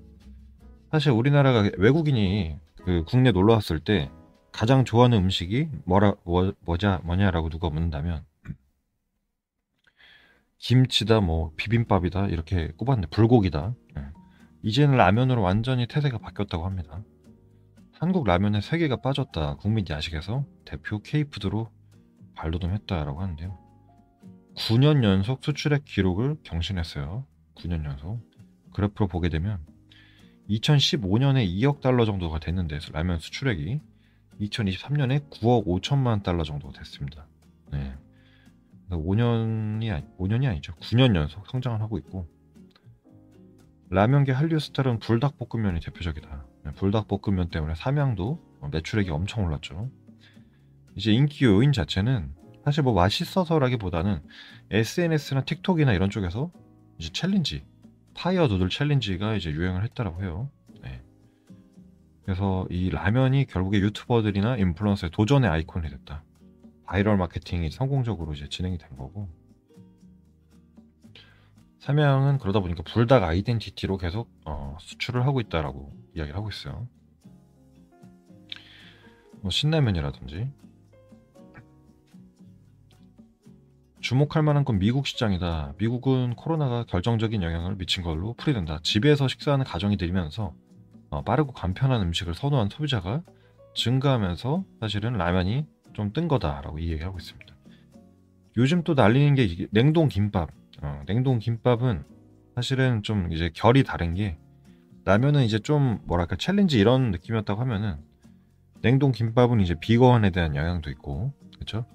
사실 0.90 1.10
우리나라가 1.10 1.68
외국인이 1.76 2.58
그 2.84 3.04
국내 3.06 3.32
놀러 3.32 3.52
왔을 3.52 3.80
때 3.80 4.10
가장 4.50 4.86
좋아하는 4.86 5.18
음식이 5.18 5.68
뭐라 5.84 6.14
뭐, 6.24 6.54
뭐자 6.60 7.02
뭐냐라고 7.04 7.50
누가 7.50 7.68
묻는다면 7.68 8.24
김치다 10.58 11.20
뭐 11.20 11.52
비빔밥이다 11.56 12.28
이렇게 12.28 12.68
꼽았는데 12.78 13.08
불고기다 13.08 13.74
예. 13.98 14.04
이제는 14.62 14.96
라면으로 14.96 15.42
완전히 15.42 15.86
태세가 15.86 16.18
바뀌었다고 16.18 16.64
합니다 16.64 17.02
한국 17.98 18.24
라면의 18.24 18.62
세계가 18.62 18.96
빠졌다 18.96 19.56
국민 19.56 19.84
야식에서 19.88 20.44
대표 20.64 21.00
K푸드로 21.00 21.70
발돋움했다라고 22.34 23.20
하는데요 23.20 23.58
9년 24.56 25.04
연속 25.04 25.44
수출액 25.44 25.84
기록을 25.84 26.36
경신했어요 26.42 27.26
9년 27.56 27.84
연속 27.84 28.20
그래프로 28.72 29.08
보게 29.08 29.28
되면 29.28 29.64
2015년에 30.48 31.48
2억 31.48 31.80
달러 31.80 32.04
정도가 32.04 32.38
됐는데 32.38 32.78
라면 32.92 33.18
수출액이 33.18 33.80
2023년에 34.40 35.30
9억 35.30 35.66
5천만 35.66 36.22
달러 36.22 36.42
정도가 36.42 36.78
됐습니다. 36.78 37.26
네. 37.70 37.94
5년이 38.90 39.92
아니, 39.92 40.04
5년이 40.18 40.48
아니죠. 40.48 40.74
9년 40.76 41.14
연속 41.16 41.46
성장을 41.48 41.80
하고 41.80 41.98
있고 41.98 42.28
라면계 43.90 44.32
한류 44.32 44.58
스타일은 44.58 44.98
불닭볶음면이 44.98 45.80
대표적이다. 45.80 46.46
네, 46.64 46.72
불닭볶음면 46.72 47.50
때문에 47.50 47.74
삼양도 47.74 48.40
매출액이 48.72 49.10
엄청 49.10 49.44
올랐죠. 49.44 49.90
이제 50.96 51.12
인기 51.12 51.44
요인 51.44 51.72
자체는 51.72 52.34
사실 52.64 52.82
뭐 52.82 52.94
맛있어서라기보다는 52.94 54.22
SNS나 54.70 55.44
틱톡이나 55.44 55.92
이런 55.92 56.08
쪽에서 56.08 56.50
이제 56.98 57.10
challenge 57.12 57.64
fire 58.14 58.46
noodle 58.46 58.68
challenge가 58.68 59.34
이제 59.34 59.50
유행을 59.50 59.84
했다라고 59.84 60.22
해요. 60.22 60.50
네. 60.80 61.02
그래서 62.24 62.66
이 62.70 62.88
라면이 62.88 63.46
결국에 63.46 63.80
유튜버들이나 63.80 64.56
인플루언서의 64.56 65.10
도전의 65.10 65.50
아이콘이 65.50 65.90
됐다. 65.90 66.22
바이럴 66.86 67.16
마케팅이 67.16 67.70
성공적으로 67.70 68.32
이제 68.32 68.48
진행이 68.48 68.78
된 68.78 68.88
거고 68.96 69.28
삼양은 71.84 72.38
그러다 72.38 72.60
보니까 72.60 72.82
불닭 72.82 73.22
identity로 73.24 73.98
계속 73.98 74.30
어, 74.46 74.78
수출을 74.80 75.26
하고 75.26 75.40
있다라고 75.40 75.92
이야기를 76.14 76.34
하고 76.34 76.48
있어요. 76.48 76.88
뭐 79.42 79.50
신라면이라든지 79.50 80.50
주목할 84.00 84.42
만한 84.42 84.64
건 84.64 84.78
미국 84.78 85.06
시장이다. 85.06 85.74
미국은 85.76 86.36
코로나가 86.36 86.84
결정적인 86.84 87.42
영향을 87.42 87.76
미친 87.76 88.02
걸로 88.02 88.32
풀이된다. 88.32 88.80
집에서 88.82 89.28
식사하는 89.28 89.66
가정이 89.66 89.96
늘면서 90.00 90.54
어, 91.10 91.22
빠르고 91.22 91.52
간편한 91.52 92.00
음식을 92.00 92.32
선호한 92.34 92.70
소비자가 92.70 93.22
증가하면서 93.74 94.64
사실은 94.80 95.12
라면이 95.18 95.66
좀 95.92 96.14
뜬 96.14 96.28
거다라고 96.28 96.78
이야기하고 96.78 97.18
있습니다. 97.18 97.54
요즘 98.56 98.84
또 98.84 98.94
날리는 98.94 99.34
게 99.34 99.66
냉동 99.70 100.08
김밥. 100.08 100.48
어, 100.84 101.02
냉동 101.06 101.38
김밥은 101.38 102.04
사실은 102.54 103.02
좀 103.02 103.32
이제 103.32 103.50
결이 103.52 103.82
다른 103.84 104.14
게 104.14 104.38
라면은 105.04 105.44
이제 105.44 105.58
좀 105.58 106.00
뭐랄까 106.04 106.36
challenge 106.36 106.78
이런 106.78 107.10
느낌이었다고 107.10 107.60
하면은 107.60 107.96
냉동 108.82 109.12
김밥은 109.12 109.60
이제 109.60 109.74
비건에 109.74 110.30
대한 110.30 110.54
영향도 110.54 110.90
있고 110.90 111.32
그렇죠? 111.54 111.86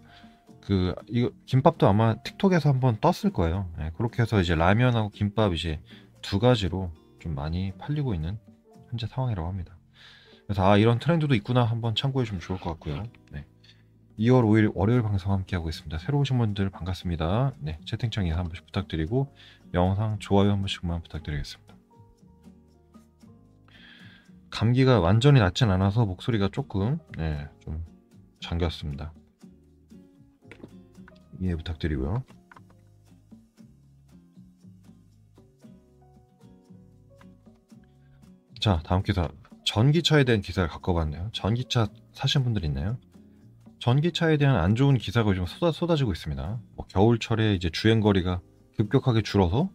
그 0.61 0.93
이거 1.07 1.31
김밥도 1.45 1.87
아마 1.87 2.15
틱톡에서 2.23 2.69
한번 2.69 2.97
떴을 2.99 3.31
거예요. 3.31 3.71
네, 3.77 3.91
그렇게 3.95 4.21
해서 4.21 4.41
이제 4.41 4.55
라면하고 4.55 5.09
김밥 5.09 5.53
이제 5.53 5.79
두 6.21 6.39
가지로 6.39 6.91
좀 7.19 7.35
많이 7.35 7.71
팔리고 7.77 8.13
있는 8.13 8.37
현재 8.89 9.07
상황이라고 9.07 9.47
합니다. 9.47 9.77
그래서 10.45 10.67
아 10.67 10.77
이런 10.77 10.99
트렌드도 10.99 11.35
있구나 11.35 11.63
한번 11.63 11.95
참고해 11.95 12.25
주면 12.25 12.41
좋을 12.41 12.59
것 12.59 12.71
같고요. 12.71 13.03
네. 13.31 13.45
2월 14.19 14.43
5일 14.43 14.71
월요일 14.75 15.01
방송 15.01 15.31
함께 15.31 15.55
하고 15.55 15.69
있습니다. 15.69 15.97
새로 15.97 16.19
오신 16.19 16.37
분들 16.37 16.69
반갑습니다. 16.71 17.53
네, 17.59 17.79
채팅창에 17.85 18.31
한 18.31 18.49
번씩 18.49 18.65
부탁드리고 18.65 19.33
영상 19.73 20.19
좋아요 20.19 20.51
한 20.51 20.59
번씩만 20.59 21.01
부탁드리겠습니다. 21.03 21.73
감기가 24.49 24.99
완전히 24.99 25.39
낫진 25.39 25.69
않아서 25.71 26.05
목소리가 26.05 26.49
조금 26.51 26.99
네, 27.17 27.47
좀 27.61 27.85
잠겼습니다. 28.41 29.13
이해 31.39 31.55
부탁드리고요. 31.55 32.25
자, 38.59 38.81
다음 38.83 39.01
기사. 39.01 39.29
전기차에 39.63 40.25
대한 40.25 40.41
기사를 40.41 40.67
갖고 40.67 40.93
봤네요. 40.93 41.29
전기차 41.31 41.87
사신 42.11 42.43
분들 42.43 42.65
있나요? 42.65 42.97
전기차에 43.79 44.37
대한 44.37 44.57
안 44.57 44.75
좋은 44.75 44.97
기사가 44.97 45.29
요즘 45.31 45.45
쏟아, 45.45 45.71
쏟아지고 45.71 46.11
있습니다. 46.11 46.59
뭐 46.75 46.85
겨울철에 46.87 47.55
이제 47.55 47.69
주행거리가 47.69 48.41
급격하게 48.77 49.21
줄어서 49.21 49.69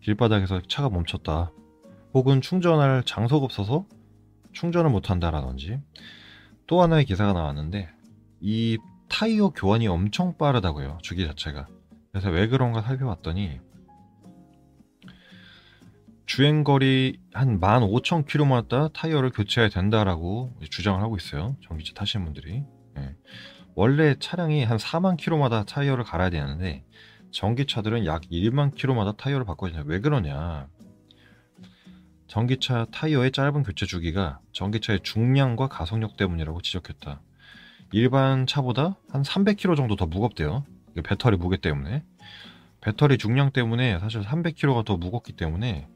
길바닥에서 0.00 0.62
차가 0.68 0.88
멈췄다. 0.88 1.52
혹은 2.14 2.40
충전할 2.40 3.02
장소가 3.04 3.44
없어서 3.44 3.86
충전을 4.52 4.90
못한다라든지 4.90 5.80
또 6.66 6.80
하나의 6.80 7.04
기사가 7.04 7.32
나왔는데 7.32 7.88
이 8.40 8.78
타이어 9.08 9.50
교환이 9.50 9.88
엄청 9.88 10.36
빠르다고요. 10.38 10.98
주기 11.02 11.26
자체가. 11.26 11.66
그래서 12.12 12.30
왜 12.30 12.48
그런가 12.48 12.80
살펴봤더니 12.80 13.60
주행거리 16.26 17.20
한 17.34 17.60
15,000km마다 17.60 18.92
타이어를 18.92 19.30
교체해야 19.30 19.68
된다라고 19.68 20.56
주장을 20.70 21.00
하고 21.00 21.16
있어요. 21.16 21.56
전기차 21.66 21.92
타시는 21.94 22.24
분들이. 22.24 22.64
예. 22.98 23.16
원래 23.74 24.14
차량이 24.18 24.64
한 24.64 24.78
4만 24.78 25.16
km마다 25.16 25.64
타이어를 25.64 26.04
갈아야 26.04 26.30
되는데 26.30 26.84
전기차들은 27.32 28.06
약 28.06 28.22
1만 28.22 28.74
km마다 28.76 29.12
타이어를 29.12 29.44
바꿔야 29.44 29.72
되냐. 29.72 29.84
왜 29.86 30.00
그러냐. 30.00 30.68
전기차 32.28 32.86
타이어의 32.92 33.32
짧은 33.32 33.64
교체 33.64 33.86
주기가 33.86 34.40
전기차의 34.52 35.00
중량과 35.02 35.68
가속력 35.68 36.16
때문이라고 36.16 36.62
지적했다. 36.62 37.20
일반 37.92 38.46
차보다 38.46 38.96
한 39.10 39.22
300kg 39.22 39.76
정도 39.76 39.96
더 39.96 40.06
무겁대요. 40.06 40.64
배터리 41.04 41.36
무게 41.36 41.56
때문에. 41.56 42.04
배터리 42.80 43.18
중량 43.18 43.50
때문에 43.50 43.98
사실 43.98 44.22
300kg가 44.22 44.84
더 44.84 44.96
무겁기 44.96 45.32
때문에 45.32 45.88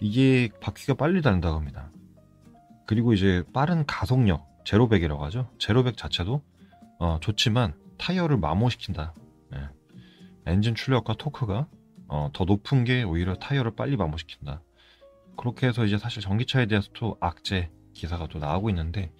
이게 0.00 0.50
바퀴가 0.60 0.94
빨리 0.94 1.22
닳는다고 1.22 1.56
합니다. 1.56 1.90
그리고 2.86 3.12
이제 3.12 3.42
빠른 3.52 3.86
가속력 3.86 4.46
제로백이라고 4.66 5.24
하죠. 5.26 5.48
제로백 5.58 5.96
자체도 5.96 6.42
어, 6.98 7.18
좋지만 7.20 7.74
타이어를 7.98 8.36
마모시킨다. 8.36 9.14
네. 9.50 9.58
엔진 10.44 10.74
출력과 10.74 11.14
토크가 11.14 11.68
어, 12.08 12.30
더 12.32 12.44
높은 12.44 12.84
게 12.84 13.04
오히려 13.04 13.34
타이어를 13.34 13.76
빨리 13.76 13.96
마모시킨다. 13.96 14.60
그렇게 15.36 15.68
해서 15.68 15.84
이제 15.84 15.98
사실 15.98 16.20
전기차에 16.20 16.66
대해서도 16.66 17.16
악재 17.20 17.70
기사가 17.92 18.26
또 18.26 18.38
나오고 18.38 18.68
있는데 18.70 19.12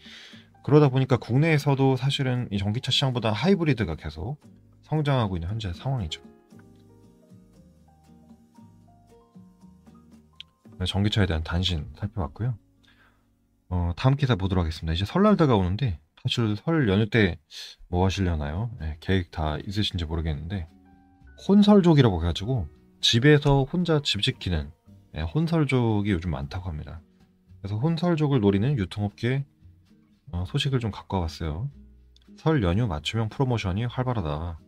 그러다 0.65 0.89
보니까 0.89 1.17
국내에서도 1.17 1.97
사실은 1.97 2.49
이 2.51 2.59
전기차 2.59 2.91
시장보다 2.91 3.31
하이브리드가 3.31 3.95
계속 3.95 4.41
성장하고 4.83 5.37
있는 5.37 5.49
현재 5.49 5.73
상황이죠. 5.73 6.23
네, 10.79 10.87
전기차에 10.87 11.27
대한 11.27 11.45
단신 11.45 11.89
살펴봤고요. 11.97 12.59
어, 13.69 13.93
다음 13.97 14.17
기사 14.17 14.37
보도록 14.37 14.63
하겠습니다. 14.65 14.93
이제 14.95 15.05
설날 15.05 15.37
다가오는데 15.37 15.99
사실 16.23 16.57
설 16.57 16.89
연휴 16.89 17.09
때 17.09 17.39
뭐 17.89 18.05
하시려나요? 18.05 18.71
네, 18.81 18.97
계획 19.01 19.31
다 19.31 19.59
있으신지 19.65 20.05
모르겠는데 20.05 20.69
혼설족이라고 21.49 22.21
해가지고 22.21 22.67
집에서 23.01 23.65
혼자 23.65 24.01
집 24.03 24.23
지키는 24.23 24.71
네, 25.13 25.23
혼설족이 25.23 26.11
요즘 26.11 26.31
많다고 26.31 26.69
합니다. 26.69 27.01
그래서 27.61 27.77
혼설족을 27.79 28.41
노리는 28.41 28.77
유통업계 28.77 29.45
어, 30.33 30.45
소식을 30.47 30.81
좀 30.81 30.91
갖고 30.91 31.17
와봤어요. 31.19 31.71
설 32.37 32.63
연휴 32.63 32.87
맞춤형 32.87 33.29
프로모션이 33.29 33.85
활발하다. 33.85 34.59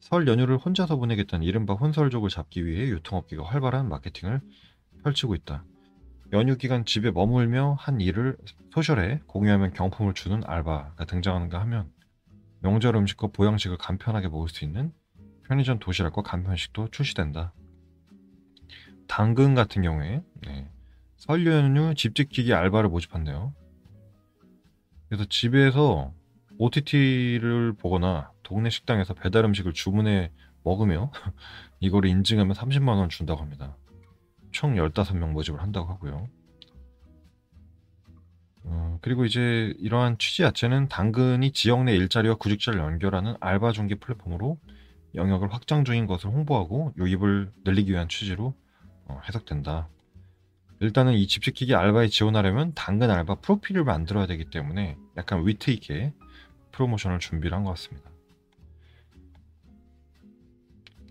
설 0.00 0.26
연휴를 0.26 0.56
혼자서 0.56 0.96
보내겠다는 0.96 1.46
이른바 1.46 1.74
혼설족을 1.74 2.30
잡기 2.30 2.64
위해 2.64 2.88
유통업계가 2.88 3.44
활발한 3.44 3.88
마케팅을 3.88 4.40
펼치고 5.04 5.34
있다. 5.34 5.64
연휴 6.32 6.56
기간 6.56 6.84
집에 6.84 7.10
머물며 7.10 7.76
한 7.78 8.00
일을 8.00 8.36
소셜에 8.72 9.20
공유하면 9.26 9.72
경품을 9.72 10.14
주는 10.14 10.42
알바가 10.46 11.04
등장하는가 11.06 11.60
하면 11.62 11.90
명절 12.60 12.94
음식과 12.94 13.28
보양식을 13.28 13.78
간편하게 13.78 14.28
먹을 14.28 14.48
수 14.48 14.64
있는 14.64 14.92
편의점 15.48 15.80
도시락과 15.80 16.22
간편식도 16.22 16.88
출시된다. 16.92 17.52
당근 19.08 19.56
같은 19.56 19.82
경우에 19.82 20.22
네, 20.46 20.70
설 21.16 21.44
연휴 21.46 21.94
집 21.94 22.14
지키기 22.14 22.54
알바를 22.54 22.90
모집한대요. 22.90 23.52
그래서 25.08 25.24
집에서 25.28 26.14
OTT를 26.58 27.72
보거나 27.72 28.30
동네 28.44 28.70
식당에서 28.70 29.14
배달 29.14 29.44
음식을 29.46 29.72
주문해 29.72 30.30
먹으며 30.62 31.10
이거를 31.80 32.08
인증하면 32.08 32.54
30만 32.54 32.98
원 32.98 33.08
준다고 33.08 33.40
합니다. 33.40 33.76
총 34.52 34.74
15명 34.74 35.30
모집을 35.32 35.60
한다고 35.62 35.88
하고요. 35.88 36.28
어, 38.64 38.98
그리고 39.00 39.24
이제 39.24 39.74
이러한 39.78 40.18
취지 40.18 40.42
자체는 40.42 40.88
당근이 40.88 41.52
지역 41.52 41.84
내 41.84 41.94
일자리와 41.96 42.34
구직자를 42.36 42.80
연결하는 42.80 43.34
알바 43.40 43.72
중개 43.72 43.94
플랫폼으로 43.96 44.58
영역을 45.14 45.52
확장 45.52 45.84
중인 45.84 46.06
것을 46.06 46.30
홍보하고 46.30 46.92
유입을 46.98 47.52
늘리기 47.64 47.90
위한 47.92 48.08
취지로 48.08 48.54
어, 49.06 49.20
해석된다. 49.26 49.88
일단은 50.80 51.14
이 51.14 51.26
집지키기 51.26 51.74
알바에 51.74 52.08
지원하려면 52.08 52.72
당근 52.74 53.10
알바 53.10 53.36
프로필을 53.36 53.84
만들어야 53.84 54.26
되기 54.26 54.48
때문에 54.50 54.96
약간 55.16 55.46
위트 55.46 55.70
있게 55.70 56.12
프로모션을 56.72 57.18
준비를 57.18 57.56
한 57.56 57.64
것 57.64 57.70
같습니다. 57.70 58.09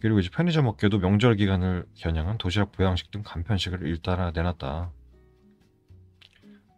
그리고 0.02 0.20
이제 0.20 0.30
편의점 0.30 0.68
업계도 0.68 1.00
명절 1.00 1.36
기간을 1.36 1.86
겨냥한 1.96 2.38
도시락 2.38 2.72
보양식 2.72 3.12
등 3.12 3.22
간편식을 3.24 3.86
일따라 3.86 4.32
내놨다. 4.32 4.92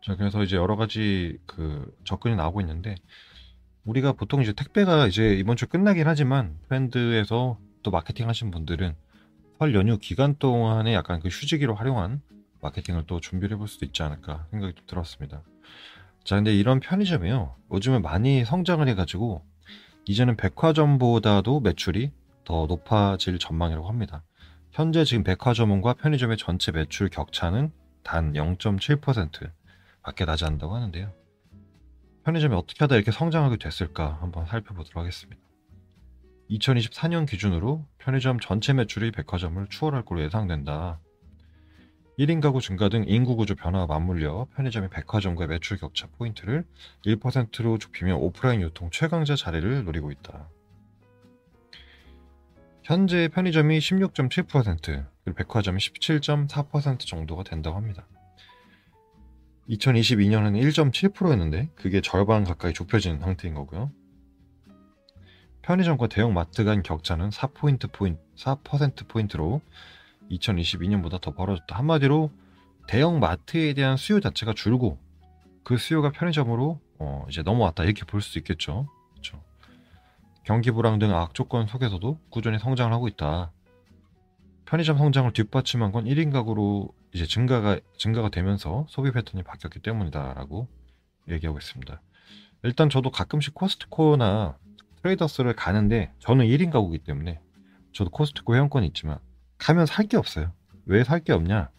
자, 0.04 0.16
그래서 0.16 0.44
이제 0.44 0.56
여러 0.56 0.76
가지 0.76 1.38
그 1.46 1.96
접근이 2.04 2.36
나오고 2.36 2.62
있는데 2.62 2.96
우리가 3.84 4.14
보통 4.14 4.42
이제 4.42 4.54
택배가 4.54 5.08
이제 5.08 5.36
이번 5.36 5.56
주 5.56 5.68
끝나긴 5.68 6.08
하지만 6.08 6.58
브랜드에서 6.68 7.60
또 7.84 7.92
마케팅 7.92 8.28
하신 8.28 8.52
분들은 8.52 8.96
설 9.60 9.76
연휴 9.76 9.98
기간 10.00 10.36
동안에 10.36 10.94
약간 10.94 11.20
그 11.20 11.28
휴지기로 11.28 11.76
활용한 11.76 12.22
마케팅을 12.62 13.04
또 13.06 13.20
준비를 13.20 13.56
해볼 13.56 13.68
수도 13.68 13.86
있지 13.86 14.02
않을까 14.02 14.48
생각이 14.52 14.74
좀 14.74 14.86
들었습니다. 14.88 15.44
자, 16.24 16.36
근데 16.36 16.54
이런 16.56 16.80
편의점이요. 16.80 17.56
요즘에 17.74 18.00
많이 18.00 18.46
성장을 18.46 18.88
해가지고 18.88 19.44
이제는 20.06 20.36
백화점보다도 20.36 21.60
매출이 21.60 22.12
더 22.44 22.66
높아질 22.66 23.40
전망이라고 23.40 23.88
합니다. 23.88 24.24
현재 24.72 25.04
지금 25.04 25.24
백화점과 25.24 25.94
편의점의 25.96 26.38
전체 26.38 26.72
매출 26.72 27.10
격차는 27.10 27.72
단 28.04 28.34
0.7% 28.34 29.52
밖에 30.02 30.26
나지 30.26 30.46
않는다고 30.46 30.76
하는데요. 30.76 31.14
편의점이 32.24 32.56
어떻게 32.56 32.78
하다 32.80 32.96
이렇게 32.96 33.12
성장하게 33.12 33.58
됐을까 33.58 34.18
한번 34.22 34.46
살펴보도록 34.46 34.98
하겠습니다. 34.98 35.42
2024년 36.50 37.28
기준으로 37.28 37.86
편의점 37.98 38.40
전체 38.40 38.74
매출이 38.74 39.12
백화점을 39.12 39.66
추월할 39.70 40.04
걸로 40.04 40.22
예상된다. 40.22 41.00
1인 42.20 42.42
가구 42.42 42.62
증가 42.62 42.90
등 42.90 43.06
인구 43.08 43.36
구조 43.36 43.56
변화와 43.56 43.88
맞물려 43.88 44.48
편의점이 44.56 44.90
백화점과의 44.90 45.48
매출 45.48 45.78
격차 45.78 46.08
포인트를 46.18 46.66
1%로 47.06 47.78
좁히며 47.78 48.18
오프라인 48.18 48.62
유통 48.62 48.90
최강자 48.92 49.36
자리를 49.36 49.86
노리고 49.86 50.12
있다. 50.12 50.50
현재 52.92 53.30
편의점이 53.30 53.80
16.7%, 53.80 55.06
그리고 55.24 55.38
백화점이 55.38 55.80
17.4% 55.80 57.00
정도가 57.08 57.44
된다고 57.44 57.78
합니다. 57.78 58.06
2022년에는 59.70 60.62
1.7%였는데 60.62 61.70
그게 61.76 62.02
절반 62.02 62.44
가까이 62.44 62.74
좁혀진 62.74 63.22
상태인 63.22 63.54
거고요. 63.54 63.94
편의점과 65.62 66.08
대형 66.08 66.34
마트 66.34 66.66
간 66.66 66.84
격차는 66.84 67.30
4포인트 67.30 67.90
포인트, 67.94 68.20
4% 68.36 69.08
포인트로 69.08 69.62
2022년보다 70.30 71.22
더 71.22 71.34
벌어졌다. 71.34 71.74
한마디로 71.74 72.30
대형 72.90 73.22
마트에 73.22 73.74
대한 73.74 73.96
수요 73.96 74.20
자체가 74.20 74.52
줄고 74.52 75.00
그 75.64 75.78
수요가 75.78 76.12
편의점으로 76.12 76.82
어 77.00 77.26
이제 77.30 77.42
넘어왔다 77.42 77.86
이렇게 77.86 78.04
볼 78.04 78.20
수 78.20 78.38
있겠죠. 78.40 78.90
경기 80.44 80.72
불황 80.72 81.00
등 81.00 81.14
악조건 81.16 81.68
속에서도 81.68 82.20
꾸준히 82.30 82.58
성장을 82.60 82.92
하고 82.92 83.08
있다. 83.08 83.52
편의점 84.66 84.98
성장을 84.98 85.32
뒷받침한 85.34 85.92
건 85.92 86.06
1인 86.06 86.32
가구로 86.32 86.90
이제 87.14 87.26
증가가 87.26 87.80
증가가 87.98 88.30
되면서 88.30 88.86
소비 88.90 89.12
패턴이 89.12 89.44
바뀌었기 89.44 89.80
때문이다 89.80 90.34
라고 90.34 90.68
얘기하고 91.30 91.60
있습니다. 91.60 92.02
일단 92.64 92.90
저도 92.90 93.12
가끔씩 93.12 93.54
코스트코나 93.54 94.58
트레이더스를 95.02 95.54
가는데 95.56 96.14
저는 96.20 96.46
1인 96.46 96.72
가구이기 96.72 97.04
때문에 97.04 97.40
저도 97.92 98.10
코스트코 98.12 98.56
회원권이 98.56 98.88
있지만 98.88 99.20
가면 99.58 99.86
살 99.86 100.08
게 100.08 100.18
없어요. 100.18 100.54
왜 100.86 101.04
살 101.04 101.20
게 101.24 101.34
없냐? 101.34 101.70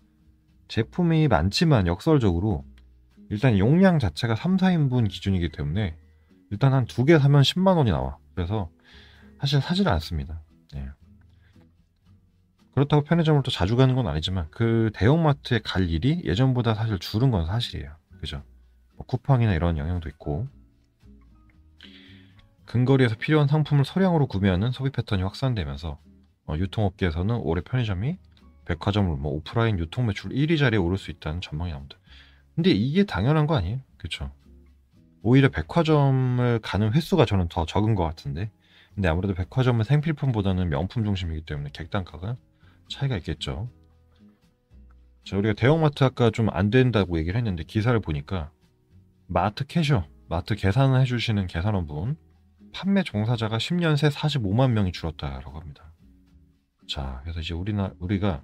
제품이 0.68 1.28
많지만 1.28 1.86
역설적으로 1.86 2.64
일단 3.30 3.58
용량 3.58 3.98
자체가 3.98 4.36
3, 4.36 4.56
4인분 4.58 5.08
기준이기 5.08 5.50
때문에 5.50 5.96
일단 6.50 6.72
한 6.74 6.84
두 6.86 7.04
개 7.04 7.18
사면 7.18 7.42
10만 7.42 7.76
원이 7.76 7.90
나와. 7.90 8.18
그래서 8.34 8.70
사실 9.40 9.60
사지를 9.60 9.90
않습니다. 9.92 10.40
예. 10.76 10.88
그렇다고 12.74 13.04
편의점을 13.04 13.42
또 13.42 13.50
자주 13.50 13.76
가는 13.76 13.94
건 13.94 14.06
아니지만 14.06 14.48
그 14.50 14.90
대형마트에 14.94 15.60
갈 15.62 15.90
일이 15.90 16.22
예전보다 16.24 16.74
사실 16.74 16.98
줄은 16.98 17.30
건 17.30 17.46
사실이에요. 17.46 17.94
그죠? 18.20 18.42
뭐 18.96 19.06
쿠팡이나 19.06 19.54
이런 19.54 19.76
영향도 19.78 20.08
있고 20.08 20.48
근거리에서 22.64 23.16
필요한 23.16 23.48
상품을 23.48 23.84
소량으로 23.84 24.26
구매하는 24.26 24.72
소비 24.72 24.90
패턴이 24.90 25.22
확산되면서 25.22 25.98
어, 26.46 26.54
유통업계에서는 26.56 27.36
올해 27.42 27.62
편의점이 27.62 28.16
백화점을 28.64 29.14
뭐 29.16 29.32
오프라인 29.32 29.78
유통 29.78 30.06
매출 30.06 30.30
1위 30.30 30.58
자리에 30.58 30.78
오를 30.78 30.96
수 30.96 31.10
있다는 31.10 31.40
전망이 31.40 31.72
나옵니다. 31.72 31.98
근데 32.54 32.70
이게 32.70 33.04
당연한 33.04 33.46
거 33.46 33.56
아니에요? 33.56 33.80
그렇죠? 33.98 34.30
오히려 35.22 35.48
백화점을 35.48 36.58
가는 36.60 36.92
횟수가 36.92 37.24
저는 37.24 37.48
더 37.48 37.64
적은 37.66 37.94
것 37.94 38.04
같은데 38.04 38.50
근데 38.94 39.08
아무래도 39.08 39.34
백화점은 39.34 39.84
생필품보다는 39.84 40.68
명품 40.68 41.04
중심이기 41.04 41.46
때문에 41.46 41.70
객단가가 41.72 42.36
차이가 42.88 43.16
있겠죠. 43.18 43.70
자, 45.24 45.38
우리가 45.38 45.54
대형마트 45.54 46.04
아까 46.04 46.30
좀 46.30 46.48
안 46.50 46.70
된다고 46.70 47.18
얘기를 47.18 47.38
했는데 47.38 47.62
기사를 47.64 47.98
보니까 48.00 48.50
마트 49.28 49.66
캐셔, 49.66 50.06
마트 50.28 50.56
계산을 50.56 51.00
해주시는 51.02 51.46
계산원분 51.46 52.16
판매 52.72 53.02
종사자가 53.02 53.58
10년 53.58 53.96
새 53.96 54.08
45만 54.08 54.72
명이 54.72 54.92
줄었다라고 54.92 55.58
합니다. 55.58 55.92
자, 56.88 57.20
그래서 57.22 57.40
이제 57.40 57.54
우리나 57.54 57.94
우리가 58.00 58.42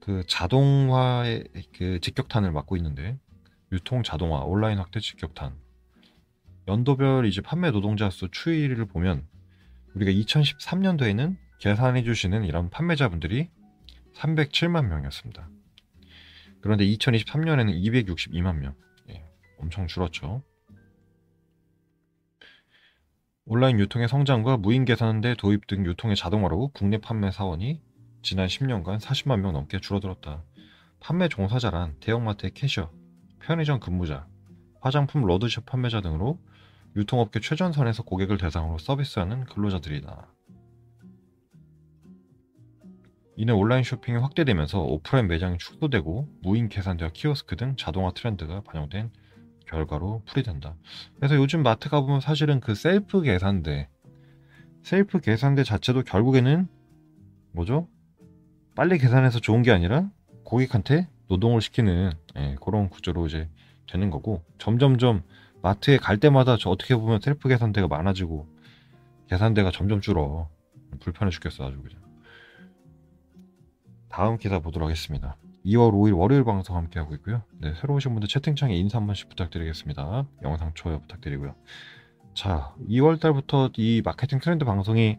그 0.00 0.24
자동화의 0.26 1.44
그 1.76 2.00
직격탄을 2.00 2.50
맡고 2.50 2.76
있는데 2.76 3.18
유통 3.70 4.02
자동화, 4.02 4.40
온라인 4.40 4.78
확대 4.78 4.98
직격탄 4.98 5.54
연도별 6.68 7.26
이제 7.26 7.40
판매 7.40 7.70
노동자 7.70 8.08
수 8.10 8.28
추이를 8.30 8.86
보면 8.86 9.26
우리가 9.94 10.10
2013년도에는 10.12 11.36
계산해 11.58 12.02
주시는 12.02 12.44
이런 12.44 12.70
판매자분들이 12.70 13.50
307만 14.14 14.86
명이었습니다. 14.86 15.48
그런데 16.60 16.84
2023년에는 16.86 17.72
262만 17.82 18.58
명. 18.58 18.74
예, 19.10 19.24
엄청 19.58 19.86
줄었죠. 19.86 20.42
온라인 23.44 23.80
유통의 23.80 24.06
성장과 24.06 24.56
무인 24.56 24.84
계산대 24.84 25.34
도입 25.34 25.66
등 25.66 25.84
유통의 25.84 26.16
자동화로 26.16 26.68
국내 26.68 26.98
판매 26.98 27.32
사원이 27.32 27.82
지난 28.22 28.46
10년간 28.46 29.00
40만 29.00 29.40
명 29.40 29.52
넘게 29.52 29.80
줄어들었다. 29.80 30.44
판매 31.00 31.28
종사자란 31.28 31.96
대형마트의 31.98 32.52
캐셔, 32.54 32.92
편의점 33.40 33.80
근무자, 33.80 34.28
화장품 34.82 35.22
로드숍 35.22 35.64
판매자 35.64 36.00
등으로 36.00 36.38
유통업계 36.96 37.40
최전선에서 37.40 38.02
고객을 38.02 38.36
대상으로 38.36 38.78
서비스하는 38.78 39.44
근로자들이다. 39.44 40.28
이는 43.36 43.54
온라인 43.54 43.84
쇼핑이 43.84 44.18
확대되면서 44.18 44.82
오프라인 44.82 45.28
매장이 45.28 45.58
축소되고 45.58 46.28
무인 46.42 46.68
계산대와 46.68 47.12
키오스크 47.12 47.56
등 47.56 47.76
자동화 47.76 48.12
트렌드가 48.12 48.62
반영된 48.62 49.10
결과로 49.66 50.22
풀이된다. 50.26 50.74
그래서 51.16 51.36
요즘 51.36 51.62
마트 51.62 51.88
가보면 51.88 52.20
사실은 52.20 52.58
그 52.58 52.74
셀프 52.74 53.22
계산대, 53.22 53.88
셀프 54.82 55.20
계산대 55.20 55.62
자체도 55.62 56.02
결국에는 56.02 56.66
뭐죠? 57.52 57.88
빨리 58.74 58.98
계산해서 58.98 59.38
좋은 59.38 59.62
게 59.62 59.70
아니라 59.70 60.10
고객한테 60.44 61.08
노동을 61.28 61.60
시키는 61.60 62.12
예, 62.36 62.56
그런 62.60 62.90
구조로 62.90 63.26
이제 63.28 63.48
되는 63.92 64.10
거고 64.10 64.42
점점점 64.58 65.22
마트에 65.62 65.98
갈 65.98 66.18
때마다 66.18 66.56
저 66.56 66.70
어떻게 66.70 66.96
보면 66.96 67.20
셀프 67.20 67.48
계산대가 67.48 67.86
많아지고 67.88 68.48
계산대가 69.28 69.70
점점 69.70 70.00
줄어. 70.00 70.48
불편해 71.00 71.30
죽겠어 71.30 71.66
아주 71.66 71.80
그냥. 71.80 72.02
다음 74.08 74.36
기사 74.38 74.58
보도록 74.58 74.86
하겠습니다. 74.88 75.36
2월 75.64 75.92
5일 75.92 76.18
월요일 76.18 76.44
방송 76.44 76.76
함께 76.76 76.98
하고 76.98 77.14
있고요. 77.14 77.42
네, 77.60 77.72
새로 77.80 77.94
오신 77.94 78.12
분들 78.12 78.28
채팅창에 78.28 78.74
인사 78.74 78.98
한 78.98 79.06
번씩 79.06 79.28
부탁드리겠습니다. 79.28 80.26
영상 80.42 80.72
좋아요 80.74 81.00
부탁드리고요. 81.00 81.54
자 82.34 82.74
2월 82.88 83.20
달부터 83.20 83.70
이 83.76 84.02
마케팅 84.04 84.38
트렌드 84.38 84.64
방송이 84.64 85.18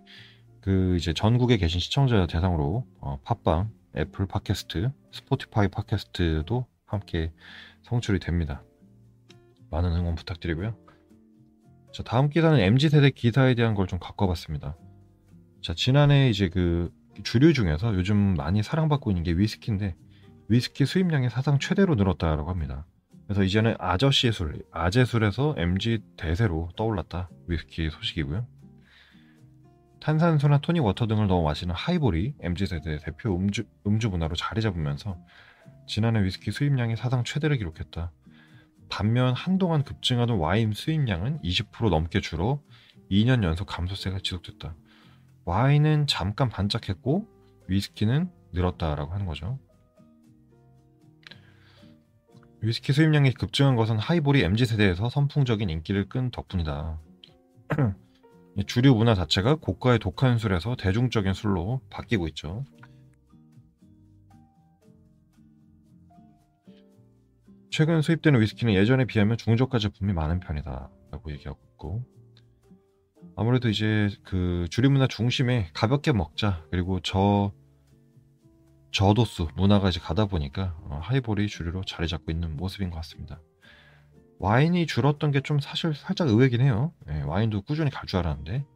그 0.61 0.95
이제 0.97 1.13
전국에 1.13 1.57
계신 1.57 1.79
시청자 1.79 2.25
대상으로 2.25 2.85
어, 3.01 3.19
팟빵 3.23 3.69
애플 3.95 4.25
팟캐스트 4.25 4.91
스포티파이 5.11 5.67
팟캐스트도 5.67 6.65
함께 6.85 7.31
성출이 7.83 8.19
됩니다 8.19 8.63
많은 9.71 9.91
응원 9.91 10.15
부탁드리고요. 10.15 10.75
자, 11.93 12.03
다음 12.03 12.29
기사는 12.29 12.59
MZ세대 12.59 13.11
기사에 13.11 13.55
대한 13.55 13.73
걸 13.75 13.87
좀 13.87 13.99
갖고 13.99 14.25
와봤습니다. 14.25 14.77
자, 15.61 15.73
지난해 15.75 16.29
이제 16.29 16.49
그 16.49 16.91
주류 17.23 17.53
중에서 17.53 17.93
요즘 17.95 18.35
많이 18.35 18.63
사랑받고 18.63 19.11
있는 19.11 19.23
게 19.23 19.31
위스키인데 19.33 19.95
위스키 20.49 20.85
수입량이 20.85 21.29
사상 21.29 21.59
최대로 21.59 21.95
늘었다라고 21.95 22.49
합니다. 22.49 22.85
그래서 23.25 23.43
이제는 23.43 23.75
아저씨의 23.79 24.33
술, 24.33 24.63
아재술에서 24.71 25.55
MZ 25.57 25.99
대세로 26.17 26.69
떠올랐다. 26.75 27.29
위스키 27.47 27.89
소식이고요. 27.89 28.45
탄산수나 30.01 30.59
토닉 30.59 30.83
워터 30.83 31.07
등을 31.07 31.27
넣어 31.27 31.41
마시는 31.43 31.73
하이볼이 31.73 32.35
MZ세대 32.41 32.97
대표 32.97 33.35
음주, 33.35 33.63
음주 33.87 34.09
문화로 34.09 34.35
자리 34.35 34.61
잡으면서 34.61 35.17
지난해 35.87 36.23
위스키 36.23 36.51
수입량이 36.51 36.95
사상 36.95 37.23
최대를 37.23 37.57
기록했다. 37.57 38.11
반면 38.89 39.33
한동안 39.33 39.83
급증하던 39.83 40.37
와인 40.37 40.73
수입량은 40.73 41.39
20% 41.41 41.89
넘게 41.89 42.21
줄어 42.21 42.61
2년 43.09 43.43
연속 43.43 43.65
감소세가 43.65 44.19
지속됐다. 44.23 44.75
와인은 45.45 46.07
잠깐 46.07 46.49
반짝했고 46.49 47.27
위스키는 47.67 48.29
늘었다라고 48.53 49.13
하는 49.13 49.25
거죠. 49.25 49.59
위스키 52.61 52.93
수입량이 52.93 53.33
급증한 53.33 53.75
것은 53.75 53.99
하이볼이 53.99 54.41
MZ세대에서 54.41 55.09
선풍적인 55.09 55.69
인기를 55.69 56.07
끈 56.07 56.31
덕분이다. 56.31 56.97
주류 58.67 58.95
문화 58.95 59.15
자체가 59.15 59.55
고가의 59.55 59.99
독한 59.99 60.37
술에서 60.37 60.75
대중적인 60.75 61.33
술로 61.33 61.81
바뀌고 61.89 62.27
있죠. 62.29 62.63
최근 67.73 68.03
수입되는 68.03 68.39
위스키는 68.39 68.75
예전에 68.75 69.05
비하면 69.05 69.35
중저가 69.35 69.79
제품이 69.79 70.13
많은 70.13 70.39
편이다 70.39 70.91
라고 71.09 71.31
얘기하고 71.31 71.59
있고 71.71 72.05
아무래도 73.35 73.67
이제 73.67 74.09
그 74.21 74.67
주류 74.69 74.91
문화 74.91 75.07
중심에 75.07 75.71
가볍게 75.73 76.11
먹자 76.11 76.67
그리고 76.69 76.99
저 76.99 77.51
저도수 78.91 79.47
문화가 79.55 79.89
이제 79.89 79.99
가다 79.99 80.27
보니까 80.27 80.77
어, 80.83 80.99
하이볼이 81.01 81.47
주류로 81.47 81.83
자리 81.85 82.07
잡고 82.07 82.31
있는 82.31 82.55
모습인 82.57 82.91
것 82.91 82.97
같습니다. 82.97 83.41
와인이 84.37 84.85
줄었던 84.85 85.31
게 85.31 85.41
좀 85.41 85.59
사실 85.59 85.95
살짝 85.95 86.27
의외긴 86.27 86.61
해요. 86.61 86.93
네, 87.07 87.23
와인도 87.23 87.63
꾸준히 87.63 87.89
갈 87.89 88.05
줄 88.05 88.19
알았는데 88.19 88.67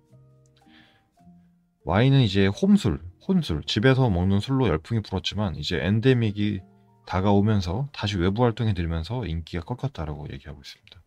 와인은 1.86 2.22
이제 2.22 2.48
홈술, 2.48 3.00
혼술, 3.28 3.62
집에서 3.64 4.10
먹는 4.10 4.40
술로 4.40 4.68
열풍이 4.68 5.04
불었지만 5.04 5.56
이제 5.58 5.78
엔데믹이 5.84 6.62
다가오면서 7.08 7.88
다시 7.93 8.17
외부 8.17 8.43
활동이 8.43 8.74
늘면서 8.74 9.26
인기가 9.26 9.63
꺾였다라고 9.63 10.28
얘기하고 10.34 10.62
있습니다. 10.62 11.02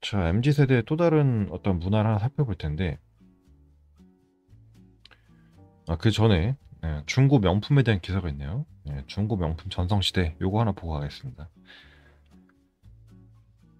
자, 0.00 0.28
MZ세대의 0.28 0.82
또 0.86 0.96
다른 0.96 1.48
어떤 1.50 1.78
문화를 1.78 2.10
하나 2.10 2.18
살펴볼 2.18 2.56
텐데, 2.56 2.98
아, 5.86 5.96
그 5.96 6.10
전에 6.10 6.56
네, 6.82 7.02
중고 7.06 7.38
명품에 7.38 7.82
대한 7.82 8.00
기사가 8.00 8.28
있네요. 8.30 8.66
네, 8.84 9.04
중고 9.06 9.36
명품 9.36 9.70
전성시대 9.70 10.36
요거 10.40 10.60
하나 10.60 10.72
보고 10.72 10.92
가겠습니다. 10.94 11.48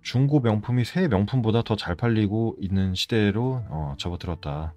중고 0.03 0.41
명품이 0.41 0.85
새 0.85 1.09
명품보다 1.09 1.63
더 1.63 1.77
잘 1.77 1.97
팔리고 1.97 2.57
있는 2.61 2.95
시대로 2.95 3.65
어, 3.69 3.95
접어들었다. 3.99 4.75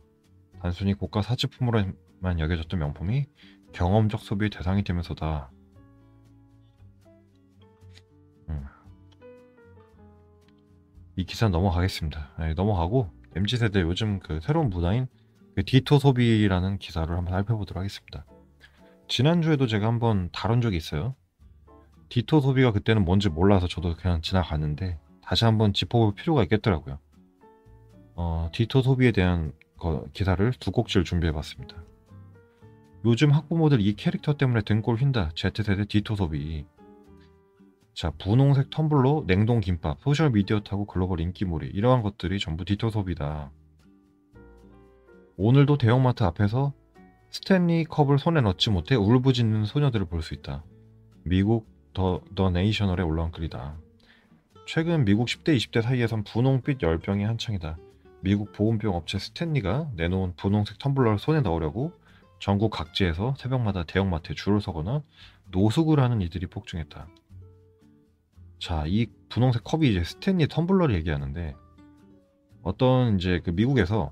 단순히 0.61 0.93
고가 0.93 1.21
사치품으로만 1.21 2.39
여겨졌던 2.39 2.79
명품이 2.79 3.25
경험적 3.73 4.21
소비의 4.21 4.49
대상이 4.49 4.83
되면서다. 4.83 5.51
음. 8.49 8.65
이 11.15 11.25
기사 11.25 11.49
넘어가겠습니다. 11.49 12.29
네, 12.39 12.53
넘어가고 12.53 13.09
MZ세대 13.35 13.81
요즘 13.81 14.19
그 14.19 14.39
새로운 14.41 14.69
문화인 14.69 15.07
그 15.55 15.63
디토 15.65 15.99
소비라는 15.99 16.77
기사를 16.77 17.07
한번 17.15 17.33
살펴보도록 17.33 17.79
하겠습니다. 17.79 18.25
지난주에도 19.07 19.67
제가 19.67 19.87
한번 19.87 20.29
다룬 20.31 20.61
적이 20.61 20.77
있어요. 20.77 21.15
디토 22.09 22.41
소비가 22.41 22.71
그때는 22.71 23.05
뭔지 23.05 23.29
몰라서 23.29 23.67
저도 23.67 23.95
그냥 23.95 24.21
지나갔는데 24.21 24.99
다시 25.21 25.45
한번 25.45 25.73
짚어볼 25.73 26.15
필요가 26.15 26.43
있겠더라고요. 26.43 26.99
어, 28.15 28.49
ditto 28.53 28.81
소비에 28.81 29.11
대한 29.11 29.51
거, 29.77 30.05
기사를 30.13 30.51
두 30.59 30.71
꼭지를 30.71 31.03
준비해봤습니다. 31.03 31.86
요즘 33.07 33.31
학부모들 33.31 33.79
이 33.79 33.95
캐릭터 33.95 34.33
때문에 34.35 34.63
등골 34.63 34.97
휜다. 34.97 35.33
Z세대 35.33 35.85
ditto 35.85 36.17
소비. 36.17 36.65
자, 37.93 38.11
분홍색 38.19 38.69
텀블러, 38.69 39.25
냉동 39.25 39.61
김밥, 39.61 40.01
소셜 40.01 40.29
미디어 40.29 40.59
타고 40.59 40.85
글로벌 40.85 41.21
인기몰이 41.21 41.67
이러한 41.67 42.01
것들이 42.01 42.37
전부 42.37 42.65
ditto 42.65 42.89
소비다. 42.89 43.49
오늘도 45.37 45.77
대형마트 45.77 46.23
앞에서 46.25 46.73
스탠리 47.29 47.85
컵을 47.85 48.19
손에 48.19 48.41
넣지 48.41 48.71
못해 48.71 48.95
울부짖는 48.95 49.63
소녀들을 49.63 50.07
볼 50.07 50.21
수 50.21 50.33
있다. 50.33 50.65
미국 51.23 51.65
The, 51.93 52.19
The 52.35 52.49
National에 52.49 53.03
올라온 53.03 53.31
글이다. 53.31 53.77
최근 54.65 55.05
미국 55.05 55.27
10대, 55.27 55.55
20대 55.55 55.81
사이에선 55.81 56.25
분홍빛 56.25 56.81
열병이 56.81 57.23
한창이다. 57.23 57.77
미국 58.19 58.51
보온병 58.51 58.93
업체 58.95 59.17
스탠리가 59.17 59.91
내놓은 59.95 60.33
분홍색 60.35 60.77
텀블러를 60.79 61.19
손에 61.19 61.39
넣으려고 61.39 61.93
전국 62.39 62.69
각지에서 62.69 63.35
새벽마다 63.37 63.83
대형마트에 63.83 64.35
줄을 64.35 64.61
서거나 64.61 65.03
노숙을 65.51 65.99
하는 65.99 66.21
이들이 66.21 66.47
폭증했다. 66.47 67.07
자, 68.59 68.83
이 68.87 69.07
분홍색 69.29 69.63
컵이 69.63 69.89
이제 69.89 70.03
스탠리 70.03 70.47
텀블러를 70.47 70.93
얘기하는데 70.95 71.55
어떤 72.63 73.17
이제 73.17 73.39
그 73.43 73.51
미국에서 73.51 74.11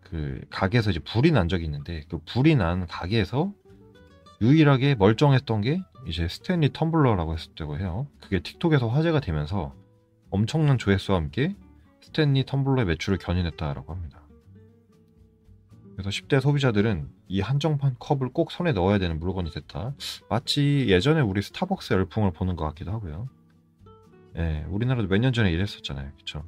그 0.00 0.40
가게에서 0.50 0.90
이제 0.90 1.00
불이 1.00 1.32
난 1.32 1.48
적이 1.48 1.64
있는데 1.66 2.04
그 2.08 2.18
불이 2.26 2.56
난 2.56 2.86
가게에서 2.86 3.52
유일하게 4.40 4.94
멀쩡했던 4.96 5.60
게 5.62 5.80
이제 6.06 6.28
스탠리 6.28 6.68
텀블러라고 6.70 7.32
했었다고 7.34 7.78
해요. 7.78 8.06
그게 8.20 8.40
틱톡에서 8.40 8.88
화제가 8.88 9.20
되면서 9.20 9.74
엄청난 10.30 10.78
조회수와 10.78 11.18
함께 11.18 11.56
스탠리 12.00 12.44
텀블러의 12.44 12.84
매출을 12.84 13.18
견인했다라고 13.18 13.92
합니다. 13.92 14.22
그래서 15.96 16.10
10대 16.10 16.40
소비자들은 16.40 17.15
이 17.28 17.40
한정판 17.40 17.96
컵을 17.98 18.32
꼭 18.32 18.50
손에 18.52 18.72
넣어야 18.72 18.98
되는 18.98 19.18
물건이 19.18 19.50
됐다. 19.50 19.94
마치 20.28 20.86
예전에 20.88 21.20
우리 21.20 21.42
스타벅스 21.42 21.92
열풍을 21.94 22.32
보는 22.32 22.56
것 22.56 22.64
같기도 22.66 22.92
하고요. 22.92 23.28
예, 24.36 24.64
우리나라도 24.68 25.08
몇 25.08 25.18
년 25.18 25.32
전에 25.32 25.50
이랬었잖아요. 25.50 26.12
그쵸? 26.16 26.44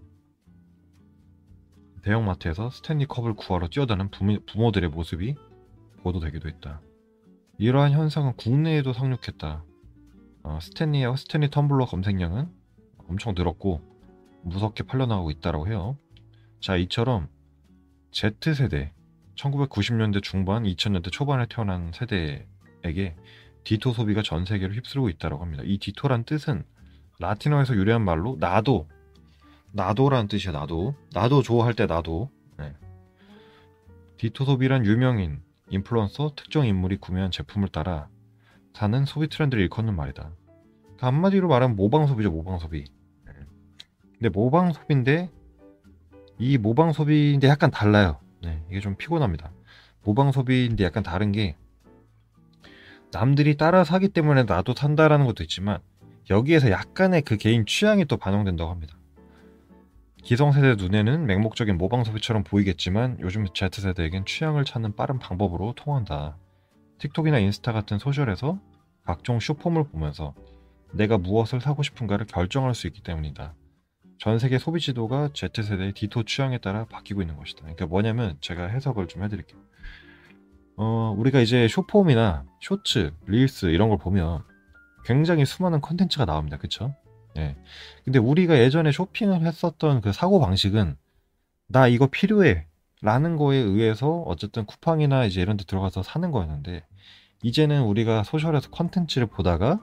대형마트에서 2.02 2.70
스탠리 2.70 3.06
컵을 3.06 3.34
구하러 3.34 3.68
뛰어드는 3.68 4.10
부모, 4.10 4.38
부모들의 4.46 4.90
모습이 4.90 5.34
보도되기도 6.02 6.48
했다. 6.48 6.80
이러한 7.58 7.92
현상은 7.92 8.34
국내에도 8.36 8.92
상륙했다. 8.92 9.64
어, 10.44 10.58
스탠리와 10.62 11.16
스탠리 11.16 11.48
텀블러 11.48 11.86
검색량은 11.86 12.48
엄청 13.08 13.34
늘었고 13.36 13.80
무섭게 14.42 14.84
팔려나가고 14.84 15.30
있다고 15.32 15.66
해요. 15.66 15.98
자, 16.60 16.76
이처럼 16.76 17.28
Z세대, 18.12 18.92
1990년대 19.38 20.22
중반, 20.22 20.64
2000년대 20.64 21.12
초반에 21.12 21.46
태어난 21.48 21.92
세대에게 21.94 23.14
ditto 23.64 23.92
소비가 23.92 24.22
전 24.22 24.44
세계로 24.44 24.74
휩쓸고 24.74 25.09
있다고 25.09 25.38
합니다. 25.38 25.62
이 25.64 25.79
ditto란 25.78 26.24
뜻은 26.24 26.64
라틴어에서 27.20 27.74
유래한 27.74 28.03
말로 28.03 28.37
나도, 28.38 28.88
나도라는 29.72 30.29
뜻이야, 30.29 30.53
나도. 30.53 30.94
나도 31.12 31.42
좋아할 31.42 31.74
때 31.74 31.87
나도. 31.87 32.31
네. 32.57 32.74
디토 34.16 34.44
소비란 34.44 34.85
유명인, 34.87 35.40
인플루언서, 35.70 36.33
특정 36.35 36.66
인물이 36.66 36.96
구매한 36.96 37.31
제품을 37.31 37.68
따라 37.68 38.09
사는 38.72 39.05
소비 39.05 39.29
트렌드를 39.29 39.62
일컫는 39.64 39.94
말이다. 39.94 40.31
그러니까 40.83 41.07
한마디로 41.07 41.48
말하면 41.48 41.77
모방 41.77 42.07
소비죠, 42.07 42.31
모방 42.31 42.59
소비. 42.59 42.85
네. 43.27 43.33
근데 44.14 44.29
모방 44.29 44.72
소비인데 44.72 45.31
이 46.38 46.59
모방 46.59 46.92
소비인데 46.92 47.48
약간 47.48 47.70
달라요. 47.70 48.18
네, 48.42 48.62
이게 48.70 48.81
좀 48.81 48.96
피곤합니다. 48.96 49.53
모방 50.03 50.33
소비인데 50.33 50.85
약간 50.85 51.03
다른 51.03 51.33
게 51.33 51.57
남들이 53.12 53.57
따라 53.57 53.85
사기 53.85 54.09
때문에 54.09 54.44
나도 54.44 54.74
산다라는 54.74 55.27
것도 55.27 55.42
있지만 55.44 55.79
여기에서 56.31 56.70
약간의 56.70 57.22
그 57.22 57.37
개인 57.37 57.64
취향이 57.64 58.05
또 58.05 58.16
반영된다고 58.16 58.70
합니다. 58.70 58.96
기성세대 60.22 60.74
눈에는 60.74 61.27
맹목적인 61.27 61.79
모방 61.79 62.05
소비처럼 62.05 62.44
보이겠지만 62.44 63.18
요즘 63.20 63.46
Z세대에겐 63.55 64.27
취향을 64.27 64.64
찾는 64.64 64.94
빠른 64.94 65.18
방법으로 65.18 65.72
통한다. 65.74 66.37
틱톡이나 66.98 67.38
인스타 67.38 67.72
같은 67.72 67.98
social에서 67.98 68.59
각종 69.05 69.40
short-form을 69.40 69.85
보면서 69.85 70.35
내가 70.92 71.16
무엇을 71.16 71.61
사고 71.61 71.83
싶은가를 71.83 72.27
결정할 72.27 72.74
수 72.74 72.87
있기 72.88 73.03
때문이다. 73.03 73.55
전 74.18 74.38
세계 74.38 74.59
소비 74.59 74.81
지도가 74.81 75.31
Z세대의 75.33 75.92
ditto 75.92 76.24
취향에 76.24 76.59
따라 76.59 76.85
바뀌고 76.87 77.22
있는 77.22 77.37
것이다. 77.37 77.61
그러니까 77.62 77.87
뭐냐면 77.87 78.37
제가 78.40 78.66
해석을 78.66 79.07
좀 79.07 79.22
해드릴게요. 79.22 79.61
어, 80.76 81.14
우리가 81.16 81.40
이제 81.40 81.68
쇼폼이나 81.68 82.44
쇼츠, 82.61 83.12
릴스 83.26 83.66
이런 83.66 83.88
걸 83.88 83.98
보면 83.98 84.42
굉장히 85.04 85.44
수많은 85.44 85.81
컨텐츠가 85.81 86.24
나옵니다. 86.24 86.59
그쵸? 86.59 86.94
예. 87.37 87.57
근데 88.04 88.18
우리가 88.18 88.59
예전에 88.59 88.90
쇼핑을 88.92 89.42
했었던 89.42 90.00
그 90.00 90.12
사고 90.12 90.40
방식은 90.40 90.96
나 91.68 91.87
이거 91.87 92.09
필요해 92.09 92.66
라는 93.00 93.37
거에 93.37 93.57
의해서 93.57 94.22
어쨌든 94.22 94.66
쿠팡이나 94.66 95.24
이제 95.26 95.40
이런 95.40 95.57
데 95.57 95.64
들어가서 95.64 96.02
사는 96.02 96.31
거였는데 96.33 96.85
이제는 97.42 97.83
우리가 97.83 98.24
social에서 98.24 98.70
컨텐츠를 98.70 99.28
보다가 99.28 99.81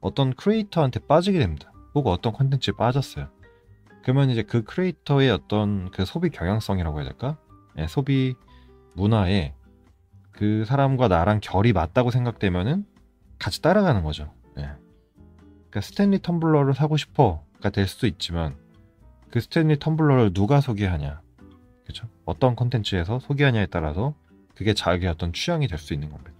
어떤 0.00 0.34
creator한테 0.34 1.00
빠지게 1.06 1.38
됩니다. 1.38 1.72
혹은 1.94 2.10
어떤 2.10 2.32
컨텐츠에 2.32 2.74
빠졌어요. 2.76 3.28
그러면 4.10 4.30
이제 4.30 4.42
그 4.42 4.64
creator의 4.64 5.30
어떤 5.30 5.88
그 5.92 6.04
소비 6.04 6.30
경향성이라고 6.30 6.98
해야 6.98 7.08
될까? 7.08 7.36
예, 7.78 7.86
소비 7.86 8.34
문화에 8.96 9.54
그 10.32 10.64
사람과 10.64 11.06
나랑 11.06 11.38
결이 11.40 11.72
맞다고 11.72 12.10
생각되면은 12.10 12.84
같이 13.38 13.62
따라가는 13.62 14.02
거죠. 14.02 14.34
예. 14.58 14.62
그러니까 14.62 15.80
스탠리 15.80 16.18
텀블러를 16.18 16.74
사고 16.74 16.96
싶어가 16.96 17.70
될 17.70 17.86
수도 17.86 18.08
있지만 18.08 18.56
그 19.30 19.38
스탠리 19.38 19.76
텀블러를 19.76 20.34
누가 20.34 20.60
소개하냐, 20.60 21.20
그죠? 21.86 22.08
어떤 22.24 22.56
콘텐츠에서 22.56 23.20
소개하냐에 23.20 23.66
따라서 23.66 24.16
그게 24.56 24.74
자기의 24.74 25.12
어떤 25.12 25.32
취향이 25.32 25.68
될 25.68 25.78
수 25.78 25.94
있는 25.94 26.10
겁니다. 26.10 26.32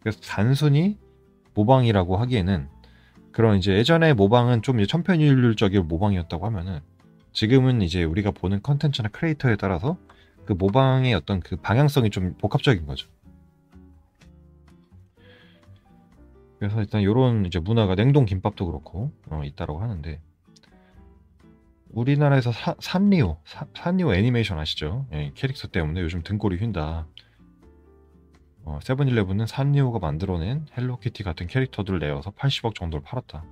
그래서 0.00 0.18
단순히 0.22 0.98
모방이라고 1.54 2.16
하기에는 2.16 2.68
그런 3.30 3.58
이제 3.58 3.74
예전에 3.74 4.12
모방은 4.12 4.62
좀 4.62 4.84
천편일률적인 4.84 5.86
모방이었다고 5.86 6.46
하면은 6.46 6.80
지금은 7.32 7.82
이제 7.82 8.04
우리가 8.04 8.30
보는 8.30 8.62
컨텐츠나 8.62 9.08
creator에 9.08 9.56
따라서 9.56 9.96
그 10.44 10.52
모방의 10.52 11.14
어떤 11.14 11.40
그 11.40 11.56
방향성이 11.56 12.10
좀 12.10 12.34
복합적인 12.38 12.86
거죠. 12.86 13.08
그래서 16.58 16.80
일단 16.80 17.00
이런 17.00 17.44
이제 17.44 17.58
문화가 17.58 17.94
냉동 17.94 18.24
김밥도 18.24 18.66
그렇고 18.66 19.12
어, 19.28 19.42
있다라고 19.44 19.80
하는데 19.80 20.20
우리나라에서 21.90 22.52
사, 22.52 22.74
산리오 22.78 23.38
사, 23.44 23.66
산리오 23.74 24.14
애니메이션 24.14 24.58
아시죠? 24.58 25.06
예, 25.12 25.32
캐릭터 25.34 25.68
때문에 25.68 26.00
요즘 26.00 26.22
등골이 26.22 26.58
휜다. 26.58 27.06
어, 28.64 28.78
세븐일레븐은 28.82 29.46
산리오가 29.46 29.98
만들어낸 29.98 30.66
헬로키티 30.76 31.24
같은 31.24 31.48
캐릭터들을 31.48 31.98
내어서 31.98 32.30
80억 32.30 32.76
정도를 32.76 33.02
팔았다. 33.02 33.44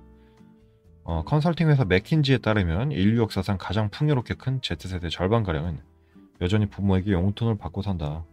어, 1.03 1.23
컨설팅 1.23 1.69
회사 1.69 1.83
맥킨지에 1.83 2.37
따르면 2.39 2.91
인류 2.91 3.21
역사상 3.21 3.57
가장 3.59 3.89
풍요롭게 3.89 4.35
큰 4.35 4.61
Z세대 4.61 5.09
절반가량은 5.09 5.79
여전히 6.41 6.67
부모에게 6.67 7.11
용돈을 7.11 7.57
받고 7.57 7.81
산다. 7.81 8.23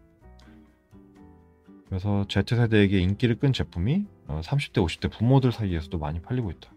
그래서 1.88 2.24
Z세대에게 2.28 2.98
인기를 2.98 3.38
끈 3.38 3.52
제품이 3.52 4.04
30대, 4.28 4.78
어, 4.82 4.86
50대 4.86 5.10
부모들 5.10 5.52
사이에서도 5.52 5.98
많이 5.98 6.20
팔리고 6.20 6.50
있다. 6.50 6.70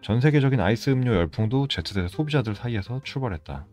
전 0.00 0.20
세계적인 0.20 0.60
아이스 0.60 0.90
음료 0.90 1.14
열풍도 1.14 1.68
Z세대 1.68 2.08
소비자들 2.08 2.54
사이에서 2.54 3.00
출발했다. 3.04 3.66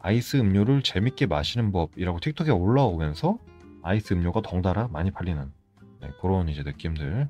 아이스 0.00 0.38
음료를 0.38 0.82
재밌게 0.82 1.26
마시는 1.26 1.70
법이라고 1.70 2.18
틱톡에 2.20 2.50
올라오면서 2.50 3.38
아이스 3.82 4.14
음료가 4.14 4.42
덩달아 4.42 4.88
많이 4.88 5.10
팔리는 5.10 5.52
네, 6.00 6.10
그런 6.20 6.48
이제 6.48 6.62
느낌들 6.62 7.28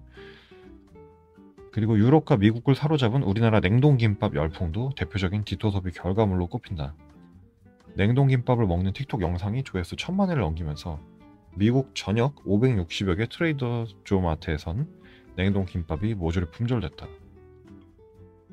그리고 1.73 1.99
유럽과 1.99 2.37
미국을 2.37 2.75
사로잡은 2.75 3.23
우리나라 3.23 3.61
냉동김밥 3.61 4.35
열풍도 4.35 4.93
대표적인 4.97 5.45
디토 5.45 5.71
소비 5.71 5.93
결과물로 5.93 6.49
꼽힌다. 6.49 6.95
냉동김밥을 7.95 8.67
먹는 8.67 8.93
틱톡 8.93 9.23
영상이 9.23 9.63
조회수 9.63 9.97
천만회를 9.97 10.43
넘기면서 10.43 11.01
미국 11.57 11.95
전역 11.95 12.37
560여 12.45 13.17
개 13.17 13.27
트레이더 13.27 13.87
조 14.05 14.21
마트에선 14.21 14.89
냉동김밥이 15.37 16.15
모조리 16.15 16.47
품절됐다. 16.51 17.07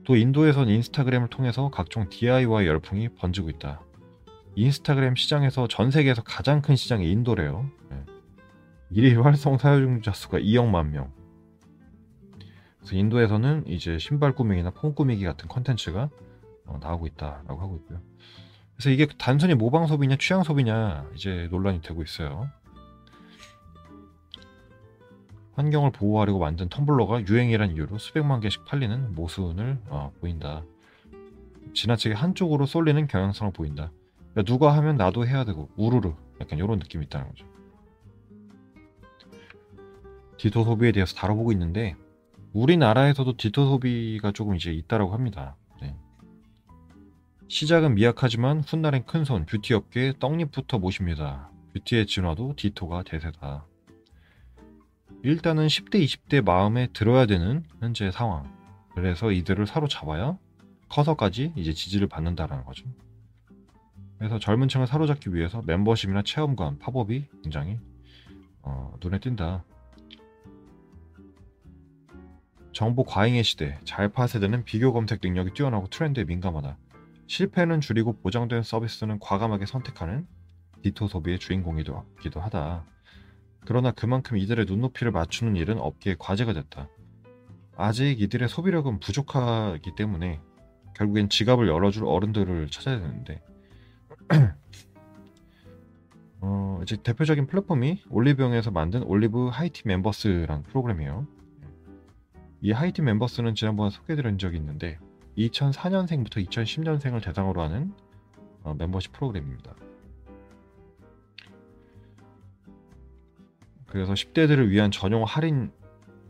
또 0.04 0.16
인도에선 0.16 0.70
인스타그램을 0.70 1.28
통해서 1.28 1.70
각종 1.70 2.08
DIY 2.10 2.66
열풍이 2.66 3.10
번지고 3.10 3.50
있다. 3.50 3.82
인스타그램 4.56 5.16
시장에서 5.16 5.68
전 5.68 5.92
세계에서 5.92 6.24
가장 6.24 6.62
큰 6.62 6.76
시장이 6.76 7.12
인도래요. 7.12 7.70
네. 7.90 7.98
일일 8.90 9.24
활성 9.24 9.58
사용자 9.58 10.14
수가 10.14 10.40
2억만 10.40 10.92
명. 10.92 11.12
그래서 12.88 13.00
인도에서는 13.00 13.68
이제 13.68 13.98
신발 14.00 14.34
꾸미기나 14.34 14.70
폰 14.70 14.96
꾸미기 14.96 15.26
같은 15.26 15.50
컨텐츠가 15.50 16.10
어, 16.68 16.78
나오고 16.80 17.08
있다라고 17.08 17.62
하고 17.62 17.76
있고요. 17.78 18.00
그래서 18.76 18.92
이게 18.92 19.08
단순히 19.18 19.56
모방 19.56 19.88
소비냐 19.88 20.16
취향 20.16 20.44
소비냐 20.44 21.06
이제 21.14 21.50
논란이 21.52 21.82
되고 21.82 22.02
있어요. 22.02 22.48
환경을 25.56 25.92
보호하려고 25.92 26.40
만든 26.40 26.70
텀블러가 26.70 27.28
유행이란 27.28 27.76
이유로 27.76 27.98
수백만 27.98 28.40
개씩 28.40 28.64
팔리는 28.64 29.16
모순을 29.16 29.80
어, 29.88 30.14
보인다. 30.22 30.64
지나치게 31.74 32.16
한쪽으로 32.16 32.66
쏠리는 32.66 33.06
경향성을 33.08 33.52
보인다. 33.52 33.92
그러니까 34.32 34.44
누가 34.44 34.74
하면 34.78 34.96
나도 34.96 35.28
해야 35.28 35.44
되고 35.44 35.70
우르르 35.76 36.14
약간 36.40 36.58
이런 36.58 36.80
느낌이 36.80 37.04
있다는 37.08 37.28
거죠. 37.28 37.46
디토 40.38 40.64
소비에 40.64 40.94
대해서 40.94 41.16
다뤄보고 41.16 41.52
있는데 41.52 41.98
우리나라에서도 42.54 43.38
디토 43.38 43.66
소비가 43.66 44.32
조금 44.32 44.56
이제 44.56 44.72
있다라고 44.72 45.14
합니다. 45.14 45.56
네. 45.82 45.96
시작은 47.48 47.96
미약하지만 47.96 48.62
훗날엔 48.62 49.06
큰손 49.06 49.46
뷰티 49.46 49.74
업계의 49.74 50.16
떡잎부터 50.20 50.80
모십니다. 50.80 51.52
뷰티의 51.74 52.08
진화도 52.08 52.54
디토가 52.56 53.04
대세다. 53.04 53.66
일단은 55.24 55.68
10대, 55.68 56.04
20대 56.04 56.44
마음에 56.44 56.88
들어야 56.94 57.26
되는 57.26 57.64
현재 57.80 58.12
상황. 58.12 58.56
그래서 58.96 59.32
이들을 59.32 59.68
사로잡아야 59.68 60.38
커서까지 60.90 61.54
이제 61.56 61.74
지지를 61.74 62.08
받는다라는 62.08 62.66
거죠. 62.66 62.86
그래서 64.18 64.40
젊은 64.40 64.68
층을 64.68 64.88
사로잡기 64.88 65.34
위해서 65.34 65.62
멤버십이나 65.62 66.24
체험관, 66.24 66.80
팝업이 66.80 67.26
굉장히 67.44 67.78
어, 68.64 68.94
눈에 69.02 69.20
띈다. 69.20 69.64
정보 72.78 73.04
과잉의 73.04 73.44
시대, 73.44 73.80
잘파 73.86 74.28
세대는 74.28 74.64
비교 74.64 74.94
검색 74.94 75.22
능력이 75.24 75.56
뛰어나고 75.56 75.88
트렌드에 75.88 76.26
민감하다. 76.26 76.78
실패는 77.26 77.82
줄이고 77.82 78.20
보장된 78.20 78.62
서비스는 78.62 79.18
과감하게 79.18 79.66
선택하는 79.66 80.28
디토 80.84 81.08
소비의 81.08 81.40
주인공이기도 81.40 82.06
하다. 82.36 82.86
그러나 83.62 83.90
그만큼 83.90 84.38
이들의 84.38 84.66
눈높이를 84.66 85.12
맞추는 85.12 85.56
일은 85.56 85.80
업계의 85.80 86.18
과제가 86.20 86.54
됐다. 86.54 86.88
아직 87.76 88.22
이들의 88.22 88.48
소비력은 88.48 89.00
부족하기 89.00 89.96
때문에 89.96 90.40
결국엔 90.98 91.30
지갑을 91.30 91.68
열어줄 91.68 92.06
어른들을 92.06 92.70
찾아야 92.70 93.00
되는데 93.00 93.42
어, 96.42 96.80
이제 96.84 96.96
대표적인 96.96 97.48
플랫폼이 97.48 98.04
올리브영에서 98.12 98.70
만든 98.70 99.02
올리브 99.02 99.48
하이틴 99.48 99.88
멤버스라는 99.88 100.62
프로그램이에요. 100.62 101.37
이 102.62 102.72
하이틴 102.72 103.02
멤버스는 103.02 103.56
지난번에 103.56 103.90
소개드린 103.92 104.38
적이 104.38 104.58
있는데 104.58 105.00
2004년생부터 105.38 106.46
2010년생을 106.48 107.24
대상으로 107.24 107.62
하는 107.62 107.94
어, 108.64 108.74
멤버십 108.74 109.12
프로그램입니다. 109.14 109.76
그래서 113.86 114.14
10대들을 114.14 114.70
위한 114.70 114.92
전용 114.92 115.24
할인 115.24 115.72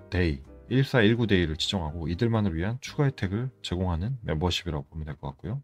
데이 0.09 0.41
1419 0.69 1.27
데이를 1.27 1.55
지정하고 1.55 2.07
이들만을 2.09 2.53
위한 2.55 2.77
추가 2.81 3.05
혜택을 3.05 3.49
제공하는 3.61 4.17
멤버십이라고 4.21 4.85
보면 4.89 5.05
될 5.05 5.15
것 5.15 5.27
같고요. 5.29 5.63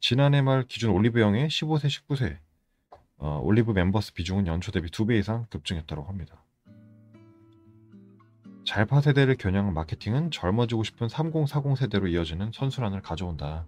지난해 0.00 0.42
말 0.42 0.64
기준 0.64 0.90
올리브영의 0.90 1.48
15세, 1.48 1.86
19세 1.86 2.38
어, 3.18 3.40
올리브 3.42 3.72
멤버스 3.72 4.14
비중은 4.14 4.46
연초 4.46 4.72
대비 4.72 4.88
2배 4.90 5.18
이상 5.18 5.46
급증했다고 5.50 6.02
합니다. 6.04 6.42
잘파 8.64 9.00
세대를 9.00 9.36
겨냥한 9.36 9.74
마케팅은 9.74 10.30
젊어지고 10.30 10.84
싶은 10.84 11.08
3040 11.08 11.76
세대로 11.76 12.06
이어지는 12.06 12.52
선순환을 12.52 13.02
가져온다. 13.02 13.66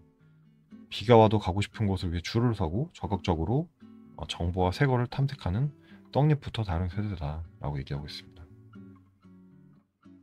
비가 0.89 1.17
와도 1.17 1.41
가고 1.41 1.61
싶은 1.61 1.87
곳을 1.87 2.13
위해 2.13 2.21
줄을 2.23 2.55
서고 2.55 2.91
적극적으로 2.93 3.69
어, 4.17 4.27
정보와 4.29 4.71
새 4.71 4.87
거를 4.87 5.09
탐색하는 5.09 5.73
떡잎부터 6.13 6.63
다른 6.63 6.89
세대다라고 6.89 7.79
얘기하고 7.79 8.07
있습니다. 8.07 8.45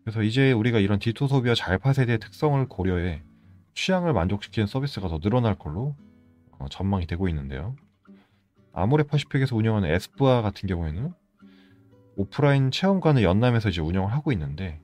그래서 0.04 0.24
이제 0.24 0.54
우리가 0.54 0.80
이런 0.80 1.00
디토 1.00 1.28
소비와 1.28 1.54
잘파 1.54 1.92
세대의 1.92 2.20
특성을 2.20 2.66
고려해 2.68 3.22
취향을 3.74 4.14
만족시키는 4.14 4.68
서비스가 4.68 5.10
더 5.10 5.20
늘어날 5.20 5.56
걸로 5.56 5.96
어, 6.60 6.68
전망이 6.70 7.08
되고 7.08 7.28
있는데요. 7.28 7.76
아모레 8.72 9.04
퍼시픽에서 9.04 9.54
운영하는 9.58 9.90
에스쁘아 9.90 10.42
같은 10.42 10.68
경우에는 10.68 11.14
오프라인 12.22 12.70
체험관을 12.70 13.24
연남에서 13.24 13.70
이제 13.70 13.82
운영을 13.82 14.12
하고 14.14 14.32
있는데 14.32 14.80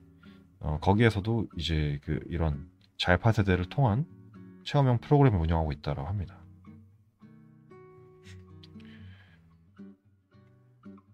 어, 0.58 0.78
거기에서도 0.80 1.46
이제 1.56 2.00
그 2.02 2.18
이런 2.28 2.66
잘파 2.96 3.30
세대를 3.30 3.68
통한 3.68 4.06
체험형 4.64 4.98
프로그램을 4.98 5.38
운영하고 5.38 5.70
있다고 5.70 6.02
합니다. 6.02 6.36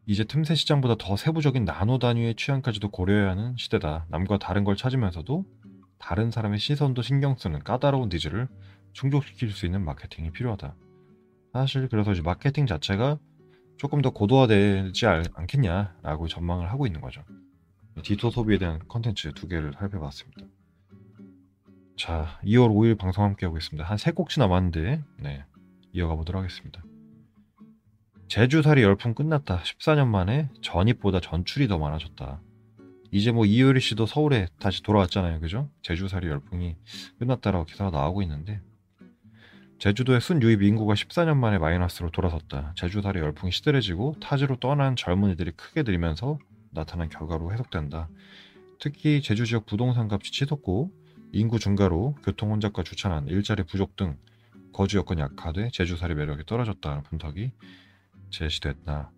이제 0.06 0.24
틈새 0.24 0.54
시장보다 0.54 0.96
더 0.98 1.16
세부적인 1.16 1.66
나노 1.66 1.98
단위의 1.98 2.36
취향까지도 2.36 2.90
고려해야 2.90 3.30
하는 3.30 3.54
시대다. 3.56 4.06
남과 4.08 4.38
다른 4.38 4.64
걸 4.64 4.76
찾으면서도 4.76 5.44
다른 5.98 6.30
사람의 6.30 6.58
시선도 6.58 7.02
신경 7.02 7.36
쓰는 7.36 7.58
까다로운 7.60 8.08
니즈를 8.10 8.48
충족시킬 8.92 9.50
수 9.50 9.66
있는 9.66 9.84
마케팅이 9.84 10.30
필요하다. 10.30 10.74
사실 11.52 11.88
그래서 11.88 12.12
이제 12.12 12.22
마케팅 12.22 12.66
자체가 12.66 13.18
조금 13.76 14.02
더 14.02 14.10
고도화되지 14.10 15.06
않겠냐라고 15.34 16.28
전망을 16.28 16.70
하고 16.70 16.86
있는 16.86 17.00
거죠. 17.00 17.22
디토 18.02 18.30
소비에 18.30 18.58
대한 18.58 18.80
컨텐츠 18.88 19.32
두 19.32 19.46
개를 19.48 19.72
살펴봤습니다. 19.78 20.42
자, 21.96 22.40
2월 22.44 22.70
5일 22.70 22.98
방송 22.98 23.24
함께 23.24 23.46
하고 23.46 23.56
있습니다. 23.56 23.88
한 23.88 23.98
세 23.98 24.10
꼭지 24.10 24.40
남았는데, 24.40 25.02
네, 25.20 25.44
이어가 25.92 26.16
보도록 26.16 26.42
하겠습니다. 26.42 26.82
제주살이 28.28 28.82
열풍 28.82 29.14
끝났다. 29.14 29.60
14년 29.62 30.08
만에 30.08 30.48
전입보다 30.60 31.20
전출이 31.20 31.68
더 31.68 31.78
많아졌다. 31.78 32.40
이제 33.12 33.30
뭐 33.30 33.44
이효리 33.44 33.80
씨도 33.80 34.06
서울에 34.06 34.48
다시 34.58 34.82
돌아왔잖아요. 34.82 35.38
그죠? 35.38 35.70
제주살이 35.82 36.26
열풍이 36.26 36.76
끝났다라고 37.20 37.64
기사가 37.64 37.90
나오고 37.90 38.22
있는데 38.22 38.60
제주도의 39.84 40.22
순유입 40.22 40.62
인구가 40.62 40.94
14년 40.94 41.36
만에 41.36 41.58
마이너스로 41.58 42.10
돌아섰다. 42.10 42.72
제주살이 42.74 43.20
열풍이 43.20 43.52
시들해지고 43.52 44.16
타지로 44.18 44.56
떠난 44.56 44.96
젊은이들이 44.96 45.50
크게 45.50 45.82
들면서 45.82 46.38
나타난 46.70 47.10
결과로 47.10 47.52
해석된다. 47.52 48.08
특히 48.80 49.20
제주 49.20 49.44
지역 49.44 49.66
부동산 49.66 50.08
값이 50.10 50.32
치솟고 50.32 50.90
인구 51.32 51.58
증가로 51.58 52.14
교통 52.24 52.50
혼잡과 52.52 52.82
주차난, 52.82 53.26
일자리 53.26 53.62
부족 53.64 53.94
등 53.94 54.16
거주 54.72 54.96
여건이 54.96 55.20
악화돼 55.20 55.68
제주살이 55.70 56.14
매력이 56.14 56.44
떨어졌다는 56.46 57.02
분석이 57.02 57.52
제시됐다. 58.30 59.10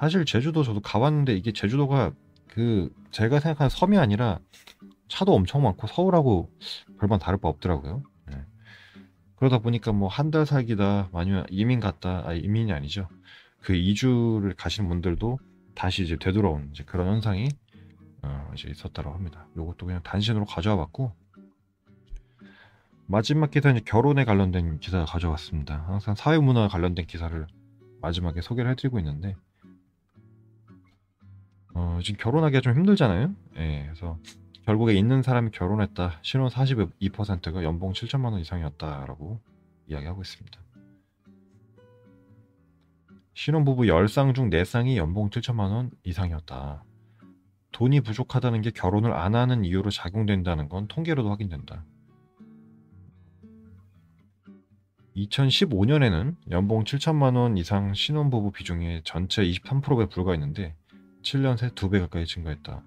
사실 0.00 0.24
제주도 0.24 0.64
저도 0.64 0.80
가봤는데 0.80 1.36
이게 1.36 1.52
제주도가 1.52 2.10
그 2.48 2.92
제가 3.12 3.38
생각하는 3.38 3.70
섬이 3.70 3.96
아니라 3.96 4.40
차도 5.06 5.32
엄청 5.32 5.62
많고 5.62 5.86
서울하고 5.86 6.50
별반 6.98 7.20
다를 7.20 7.38
바 7.38 7.46
없더라고요. 7.48 8.02
네. 9.38 9.40
그러다 9.40 9.58
보니까 9.58 9.92
뭐 9.92 10.08
한 10.08 10.30
달 10.30 10.46
살기다 10.46 11.10
아니면 11.12 11.46
이민 11.50 11.80
갔다 11.80 12.22
아 12.26 12.32
이민이 12.34 12.72
아니죠. 12.72 13.08
그 13.60 13.74
이주를 13.74 14.54
가신 14.54 14.88
분들도 14.88 15.38
다시 15.74 16.02
이제 16.02 16.16
되돌아온 16.16 16.70
이제 16.72 16.84
그런 16.84 17.08
현상이 17.08 17.48
어 18.22 18.50
이제 18.54 18.68
있었다고 18.68 19.10
합니다. 19.12 19.46
이것도 19.56 19.86
그냥 19.86 20.02
단신으로 20.02 20.44
가져와 20.44 20.76
봤고 20.76 21.12
마지막 23.06 23.50
기사는 23.50 23.80
결혼에 23.84 24.24
관련된 24.24 24.80
기사를 24.80 25.06
가져왔습니다. 25.06 25.84
항상 25.86 26.14
사회문화 26.14 26.68
관련된 26.68 27.06
기사를 27.06 27.46
마지막에 28.02 28.40
소개를 28.42 28.70
해드리고 28.72 28.98
있는데 28.98 29.34
어, 31.78 32.00
지금 32.02 32.18
결혼하기가 32.18 32.60
좀 32.60 32.74
힘들잖아요. 32.74 33.32
예, 33.58 33.84
그래서 33.84 34.18
결국에 34.64 34.94
있는 34.94 35.22
사람이 35.22 35.52
결혼했다. 35.52 36.18
신혼 36.22 36.48
42%가 36.48 37.62
연봉 37.62 37.92
7천만 37.92 38.32
원 38.32 38.40
이상이었다라고 38.40 39.40
이야기하고 39.86 40.20
있습니다. 40.20 40.60
신혼부부 43.34 43.82
10쌍 43.82 44.34
중 44.34 44.50
4쌍이 44.50 44.96
연봉 44.96 45.30
7천만 45.30 45.70
원 45.70 45.92
이상이었다. 46.02 46.82
돈이 47.70 48.00
부족하다는 48.00 48.62
게 48.62 48.70
결혼을 48.70 49.12
안 49.12 49.36
하는 49.36 49.64
이유로 49.64 49.90
작용된다는 49.90 50.68
건 50.68 50.88
통계로도 50.88 51.30
확인된다. 51.30 51.84
2015년에는 55.14 56.34
연봉 56.50 56.82
7천만 56.82 57.36
원 57.36 57.56
이상 57.56 57.94
신혼부부 57.94 58.50
비중이 58.50 59.02
전체 59.04 59.44
23%에 59.44 60.06
불과했는데 60.06 60.74
7년 61.28 61.58
새 61.58 61.68
2배 61.68 62.00
가까이 62.00 62.24
증가했다. 62.24 62.82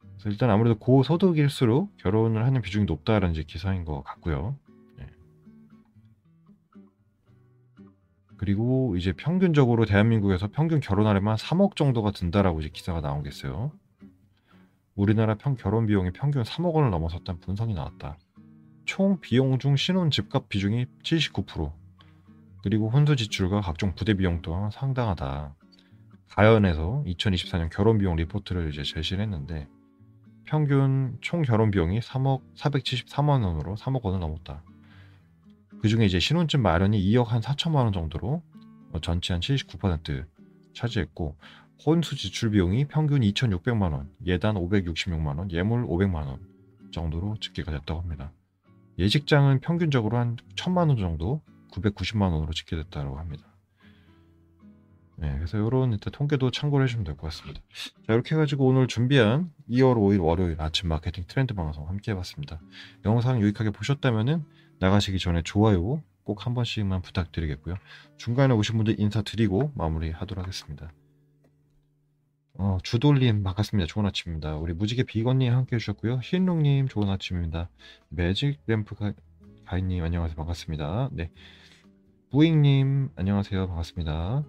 그래서 0.00 0.30
일단 0.30 0.50
아무래도 0.50 0.78
고소득일수록 0.78 1.96
결혼을 1.96 2.44
하는 2.46 2.62
비중이 2.62 2.84
높다라는 2.84 3.32
이제 3.32 3.42
기사인 3.42 3.84
것 3.84 4.02
같고요. 4.02 4.56
네. 4.96 5.06
그리고 8.36 8.94
이제 8.96 9.12
평균적으로 9.12 9.84
대한민국에서 9.84 10.48
평균 10.52 10.78
결혼하려면 10.78 11.36
3억 11.36 11.74
정도가 11.74 12.12
든다라고 12.12 12.60
이제 12.60 12.68
기사가 12.68 13.00
나오겠어요. 13.00 13.72
우리나라 14.94 15.34
평 15.34 15.56
결혼 15.56 15.86
비용이 15.86 16.12
평균 16.12 16.42
3억 16.42 16.72
원을 16.72 16.90
넘어섰다는 16.90 17.40
분석이 17.40 17.74
나왔다. 17.74 18.18
총 18.84 19.18
비용 19.20 19.58
중 19.58 19.74
신혼 19.74 20.10
집값 20.10 20.48
비중이 20.48 20.86
79% 21.02 21.72
그리고 22.62 22.90
혼수 22.90 23.16
지출과 23.16 23.60
각종 23.60 23.94
부대 23.94 24.14
비용 24.14 24.40
또한 24.42 24.70
상당하다. 24.70 25.56
가연에서 26.34 27.02
2024년 27.06 27.68
결혼 27.70 27.98
비용 27.98 28.16
리포트를 28.16 28.72
이제 28.72 28.82
제시를 28.82 29.22
했는데 29.22 29.68
평균 30.44 31.18
총 31.20 31.42
결혼 31.42 31.70
비용이 31.70 32.00
3억 32.00 32.40
473만 32.56 33.44
원으로 33.44 33.76
3억 33.76 34.02
원을 34.02 34.18
넘었다. 34.18 34.64
그 35.82 35.88
중에 35.88 36.06
이제 36.06 36.18
신혼집 36.18 36.60
마련이 36.60 36.98
2억 36.98 37.26
한 37.26 37.42
4천만 37.42 37.84
원 37.84 37.92
정도로 37.92 38.42
전체 39.02 39.34
한 39.34 39.40
79% 39.40 40.24
차지했고 40.74 41.36
혼수 41.84 42.16
지출 42.16 42.52
비용이 42.52 42.86
평균 42.86 43.20
2,600만 43.20 43.92
원, 43.92 44.10
예단 44.24 44.54
566만 44.54 45.38
원, 45.38 45.50
예물 45.50 45.84
500만 45.84 46.26
원 46.26 46.40
정도로 46.92 47.36
집계가 47.40 47.72
됐다고 47.72 48.00
합니다. 48.00 48.32
예식장은 48.98 49.60
평균적으로 49.60 50.16
한 50.16 50.36
천만 50.56 50.88
원 50.88 50.96
정도 50.96 51.42
990만 51.72 52.32
원으로 52.32 52.52
집계됐다고 52.52 53.18
합니다. 53.18 53.51
네, 55.16 55.32
그래서 55.36 55.56
이런 55.58 55.96
통계도 55.98 56.50
참고를 56.50 56.84
해주시면 56.84 57.04
될 57.04 57.16
것 57.16 57.22
같습니다. 57.28 57.60
자, 58.06 58.12
이렇게 58.12 58.34
해가지고 58.34 58.66
오늘 58.66 58.86
준비한 58.88 59.52
2월 59.70 59.94
5일 59.96 60.22
월요일 60.24 60.60
아침 60.60 60.88
마케팅 60.88 61.24
트렌드 61.28 61.54
방송 61.54 61.88
함께 61.88 62.10
해봤습니다. 62.12 62.60
영상 63.04 63.40
유익하게 63.40 63.70
보셨다면은 63.70 64.44
나가시기 64.80 65.18
전에 65.18 65.42
좋아요 65.42 66.02
꼭 66.24 66.46
한 66.46 66.54
번씩만 66.54 67.02
부탁드리겠고요. 67.02 67.74
중간에 68.16 68.54
오신 68.54 68.76
분들 68.76 68.98
인사드리고 69.00 69.72
마무리하도록 69.74 70.42
하겠습니다. 70.42 70.92
어, 72.54 72.78
주돌님 72.82 73.42
반갑습니다. 73.42 73.86
좋은 73.86 74.06
아침입니다. 74.06 74.56
우리 74.56 74.72
무지개 74.74 75.02
비건님 75.04 75.52
함께 75.52 75.76
해주셨고요. 75.76 76.20
흰롱님 76.22 76.88
좋은 76.88 77.08
아침입니다. 77.08 77.68
매직 78.08 78.60
램프 78.66 78.94
가, 78.94 79.12
가인님 79.66 80.02
안녕하세요. 80.04 80.36
반갑습니다. 80.36 81.10
네. 81.12 81.30
부잉님 82.30 83.10
안녕하세요. 83.16 83.66
반갑습니다. 83.68 84.44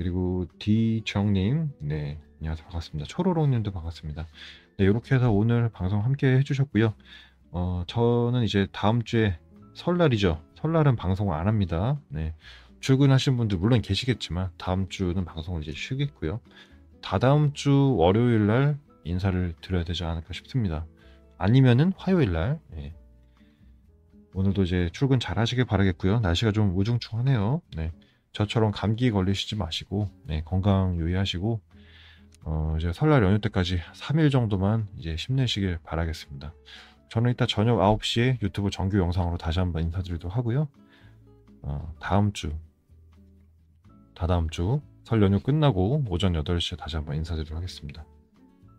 그리고 0.00 0.46
디정님 0.58 1.72
네 1.78 2.18
안녕하세요. 2.38 2.64
반갑습니다. 2.68 3.06
초로롱님도 3.06 3.70
반갑습니다. 3.70 4.26
네 4.78 4.84
이렇게 4.86 5.14
해서 5.14 5.30
오늘 5.30 5.68
방송 5.68 6.02
함께 6.02 6.38
해주셨고요. 6.38 6.94
어, 7.50 7.84
저는 7.86 8.44
이제 8.44 8.66
다음 8.72 9.02
주에 9.02 9.38
설날이죠. 9.74 10.42
설날은 10.54 10.96
방송을 10.96 11.36
안 11.36 11.48
합니다. 11.48 12.00
네. 12.08 12.34
출근하신 12.80 13.36
분들 13.36 13.58
물론 13.58 13.82
계시겠지만 13.82 14.48
다음 14.56 14.88
주는 14.88 15.22
방송을 15.22 15.60
이제 15.60 15.72
쉬겠고요. 15.72 16.40
다다음 17.02 17.52
주 17.52 17.94
월요일 17.98 18.46
날 18.46 18.78
인사를 19.04 19.52
드려야 19.60 19.84
되지 19.84 20.04
않을까 20.04 20.32
싶습니다. 20.32 20.86
아니면은 21.36 21.92
화요일 21.98 22.32
날. 22.32 22.58
예. 22.78 22.94
오늘도 24.32 24.62
이제 24.62 24.88
출근 24.94 25.20
잘 25.20 25.38
하시길 25.38 25.66
바라겠고요. 25.66 26.20
날씨가 26.20 26.52
좀 26.52 26.74
우중충하네요. 26.74 27.60
네. 27.76 27.92
저처럼 28.32 28.70
감기 28.70 29.10
걸리시지 29.10 29.56
마시고 29.56 30.08
네, 30.24 30.42
건강 30.44 30.96
유의하시고 30.96 31.60
어, 32.44 32.76
이제 32.78 32.92
설날 32.92 33.22
연휴 33.22 33.38
때까지 33.40 33.80
3일 33.94 34.30
정도만 34.30 34.88
이제 34.96 35.14
힘내시길 35.14 35.78
바라겠습니다. 35.84 36.54
저는 37.10 37.32
이따 37.32 37.46
저녁 37.46 37.78
9시에 37.78 38.40
유튜브 38.42 38.70
정규 38.70 38.98
영상으로 38.98 39.36
다시 39.36 39.58
한번 39.58 39.82
인사드리도록 39.82 40.36
하고요. 40.36 40.68
어, 41.62 41.94
다음 42.00 42.32
주, 42.32 42.54
다다음 44.14 44.48
주 44.48 44.80
설 45.10 45.22
연휴 45.22 45.40
끝나고 45.40 46.04
오전 46.08 46.34
8시에 46.34 46.78
다시 46.78 46.94
한번 46.94 47.16
인사드리도록 47.16 47.56
하겠습니다. 47.56 48.04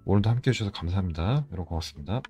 오늘도 0.06 0.30
함께 0.30 0.52
해주셔서 0.52 0.72
감사합니다. 0.72 1.46
여러분 1.52 1.66
고맙습니다. 1.66 2.22